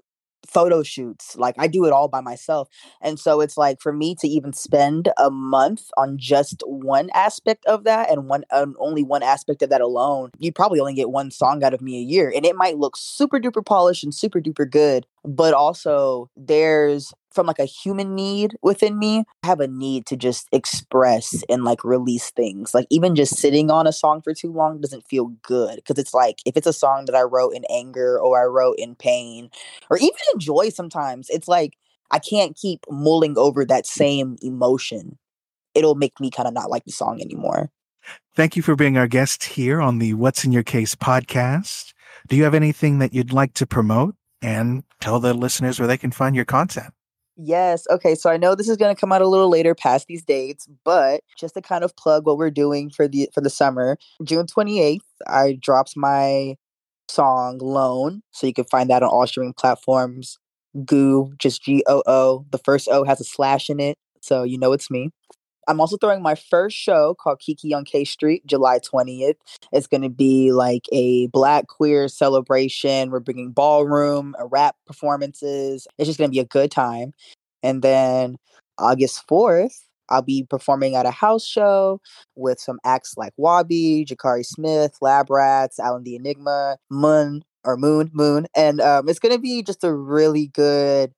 photo 0.47 0.84
shoots. 0.84 1.36
Like 1.36 1.55
I 1.58 1.67
do 1.67 1.86
it 1.86 1.93
all 1.93 2.08
by 2.08 2.21
myself. 2.21 2.69
And 3.01 3.19
so 3.19 3.41
it's 3.41 3.58
like 3.58 3.81
for 3.81 3.93
me 3.93 4.15
to 4.15 4.27
even 4.27 4.53
spend 4.53 5.10
a 5.17 5.29
month 5.29 5.89
on 5.97 6.17
just 6.17 6.63
one 6.65 7.10
aspect 7.13 7.65
of 7.65 7.84
that 7.84 8.10
and 8.12 8.27
one 8.27 8.43
um, 8.51 8.75
only 8.79 9.03
one 9.03 9.23
aspect 9.23 9.62
of 9.62 9.69
that 9.69 9.81
alone, 9.81 10.31
you 10.39 10.51
probably 10.51 10.79
only 10.79 10.93
get 10.93 11.10
one 11.10 11.31
song 11.31 11.63
out 11.63 11.73
of 11.73 11.81
me 11.81 11.97
a 11.97 12.03
year. 12.03 12.31
And 12.36 12.45
it 12.45 12.55
might 12.55 12.77
look 12.77 12.97
super 12.97 13.39
duper 13.39 13.65
polished 13.65 14.03
and 14.03 14.13
super 14.13 14.39
duper 14.39 14.69
good, 14.69 15.05
but 15.26 15.54
also 15.54 16.30
there's 16.36 17.14
from 17.32 17.48
like 17.48 17.60
a 17.60 17.66
human 17.66 18.16
need 18.16 18.56
within 18.64 18.98
me, 18.98 19.26
I 19.44 19.48
have 19.48 19.60
a 19.60 19.68
need 19.68 20.06
to 20.08 20.16
just 20.16 20.48
express 20.54 21.44
and 21.50 21.66
like 21.66 21.84
release 21.84 22.32
things. 22.32 22.74
Like 22.74 22.88
even 22.90 23.14
just 23.14 23.38
sitting 23.38 23.70
on 23.70 23.88
a 23.88 23.92
song 23.92 24.22
for 24.22 24.34
too 24.34 24.52
long 24.52 24.80
doesn't 24.80 25.06
feel 25.08 25.34
good 25.44 25.76
because 25.76 26.00
it's 26.00 26.14
like 26.14 26.40
if 26.46 26.56
it's 26.56 26.68
a 26.68 26.74
song 26.74 27.06
that 27.06 27.16
I 27.16 27.24
wrote 27.24 27.54
in 27.54 27.66
anger 27.70 28.18
or 28.18 28.42
I 28.42 28.46
wrote 28.46 28.78
in 28.80 28.96
pain 28.96 29.50
or 29.90 29.98
even 29.98 30.16
in 30.34 30.40
joy 30.40 30.70
sometimes, 30.70 31.30
it's 31.30 31.48
like 31.48 31.78
I 32.10 32.20
can't 32.20 32.56
keep 32.56 32.86
mulling 32.90 33.38
over 33.38 33.66
that 33.66 33.86
same 33.86 34.38
emotion. 34.42 35.18
It'll 35.74 35.96
make 35.96 36.20
me 36.22 36.32
kind 36.32 36.48
of 36.48 36.54
not 36.54 36.70
like 36.70 36.86
the 36.86 36.92
song 36.92 37.22
anymore. 37.22 37.70
Thank 38.34 38.56
you 38.56 38.62
for 38.62 38.76
being 38.76 38.98
our 38.98 39.08
guest 39.08 39.44
here 39.44 39.82
on 39.82 40.00
the 40.00 40.14
What's 40.14 40.46
in 40.46 40.52
Your 40.52 40.64
Case 40.64 40.96
podcast. 40.96 41.94
Do 42.28 42.36
you 42.36 42.44
have 42.44 42.54
anything 42.54 43.00
that 43.00 43.14
you'd 43.14 43.34
like 43.34 43.54
to 43.56 43.66
promote 43.66 44.16
and 44.45 44.84
tell 45.01 45.19
the 45.19 45.34
listeners 45.34 45.79
where 45.79 45.88
they 45.88 45.97
can 45.97 46.12
find 46.12 46.36
your 46.36 46.45
content? 46.45 46.93
Yes. 47.36 47.86
Okay. 47.89 48.15
So 48.15 48.29
I 48.29 48.38
know 48.38 48.55
this 48.55 48.69
is 48.69 48.77
going 48.77 48.95
to 48.95 48.99
come 48.99 49.12
out 49.12 49.21
a 49.21 49.27
little 49.27 49.49
later 49.49 49.75
past 49.75 50.08
these 50.08 50.23
dates, 50.23 50.69
but 50.86 51.21
just 51.38 51.55
to 51.55 51.62
kind 51.62 51.84
of 51.84 51.95
plug 51.97 52.25
what 52.25 52.38
we're 52.38 52.51
doing 52.51 52.89
for 52.89 53.08
the 53.08 53.27
for 53.34 53.41
the 53.41 53.49
summer, 53.49 53.97
June 54.23 54.45
28th, 54.45 54.99
I 55.27 55.58
drops 55.60 55.97
my 55.97 56.55
song 57.10 57.58
Loan, 57.58 58.21
So 58.31 58.47
you 58.47 58.53
can 58.53 58.65
find 58.65 58.89
that 58.89 59.03
on 59.03 59.10
all 59.10 59.27
streaming 59.27 59.53
platforms. 59.53 60.38
Goo, 60.86 61.34
just 61.38 61.63
G 61.63 61.84
O 61.88 62.03
O. 62.05 62.45
The 62.51 62.58
first 62.60 62.88
O 62.89 63.03
has 63.03 63.19
a 63.19 63.25
slash 63.25 63.69
in 63.69 63.79
it, 63.79 63.97
so 64.21 64.43
you 64.43 64.58
know 64.58 64.71
it's 64.71 64.91
me. 64.91 65.10
I'm 65.67 65.80
also 65.80 65.97
throwing 65.97 66.21
my 66.21 66.36
first 66.36 66.78
show 66.78 67.15
called 67.15 67.39
Kiki 67.39 67.73
on 67.73 67.86
K 67.86 68.06
Street, 68.06 68.45
July 68.45 68.80
20th. 68.80 69.36
It's 69.71 69.88
going 69.88 70.04
to 70.04 70.10
be 70.10 70.51
like 70.51 70.86
a 70.91 71.28
black 71.28 71.67
queer 71.67 72.08
celebration. 72.08 73.10
We're 73.10 73.19
bringing 73.19 73.51
ballroom, 73.51 74.36
a 74.39 74.45
rap 74.45 74.75
performances. 74.86 75.88
It's 75.97 76.08
just 76.08 76.19
going 76.19 76.30
to 76.30 76.36
be 76.36 76.39
a 76.39 76.45
good 76.45 76.71
time. 76.71 77.13
And 77.63 77.82
then 77.82 78.38
August 78.78 79.28
4th, 79.28 79.82
I'll 80.10 80.21
be 80.21 80.45
performing 80.49 80.95
at 80.95 81.06
a 81.06 81.12
house 81.12 81.45
show 81.45 81.99
with 82.36 82.60
some 82.60 82.80
acts 82.84 83.15
like 83.17 83.34
Wabi, 83.38 84.06
Jakari 84.06 84.45
Smith, 84.45 84.97
Lab 85.01 85.30
Rats, 85.30 85.80
Alan 85.80 86.04
the 86.04 86.15
Enigma, 86.15 86.78
Moon 86.91 87.43
or 87.63 87.78
Moon 87.78 88.12
Moon, 88.13 88.45
and 88.56 88.80
um, 88.80 89.10
it's 89.10 89.17
gonna 89.17 89.39
be 89.39 89.63
just 89.63 89.84
a 89.84 89.91
really 89.91 90.47
good, 90.54 91.12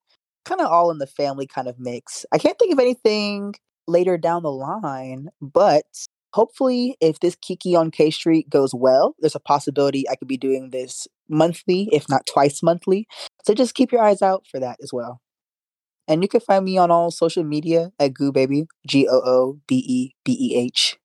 kind 0.46 0.62
of 0.62 0.68
all 0.68 0.90
in 0.92 1.00
the 1.00 1.08
family 1.08 1.46
kind 1.46 1.68
of 1.68 1.78
mix. 1.78 2.26
I 2.32 2.38
can't 2.38 2.58
think 2.58 2.72
of 2.72 2.80
anything 2.80 3.54
later 3.88 4.18
down 4.18 4.44
the 4.44 4.52
line, 4.52 5.30
but 5.42 5.86
hopefully, 6.34 6.98
if 7.02 7.20
this 7.20 7.36
Kiki 7.36 7.76
on 7.76 7.92
K 7.92 8.12
Street 8.12 8.50
goes 8.50 8.74
well, 8.74 9.16
there's 9.20 9.36
a 9.36 9.40
possibility 9.40 10.08
I 10.10 10.16
could 10.16 10.28
be 10.28 10.38
doing 10.38 10.70
this 10.72 11.08
monthly, 11.30 11.90
if 11.92 12.08
not 12.10 12.26
twice 12.26 12.62
monthly. 12.64 13.08
So 13.46 13.54
just 13.54 13.76
keep 13.76 13.92
your 13.92 14.02
eyes 14.02 14.22
out 14.22 14.46
for 14.50 14.60
that 14.60 14.78
as 14.82 14.92
well. 14.94 15.22
And 16.08 16.22
you 16.22 16.30
can 16.30 16.40
find 16.40 16.64
me 16.66 16.78
on 16.78 16.92
all 16.92 17.12
social 17.12 17.44
media 17.44 17.92
at 18.00 18.14
Goo 18.14 18.32
Bebeh, 18.32 18.68
G 18.86 19.08
O 19.10 19.22
O 19.26 19.60
B 19.68 19.84
E 19.88 20.16
B 20.24 20.38
E 20.40 20.56
H. 20.56 20.98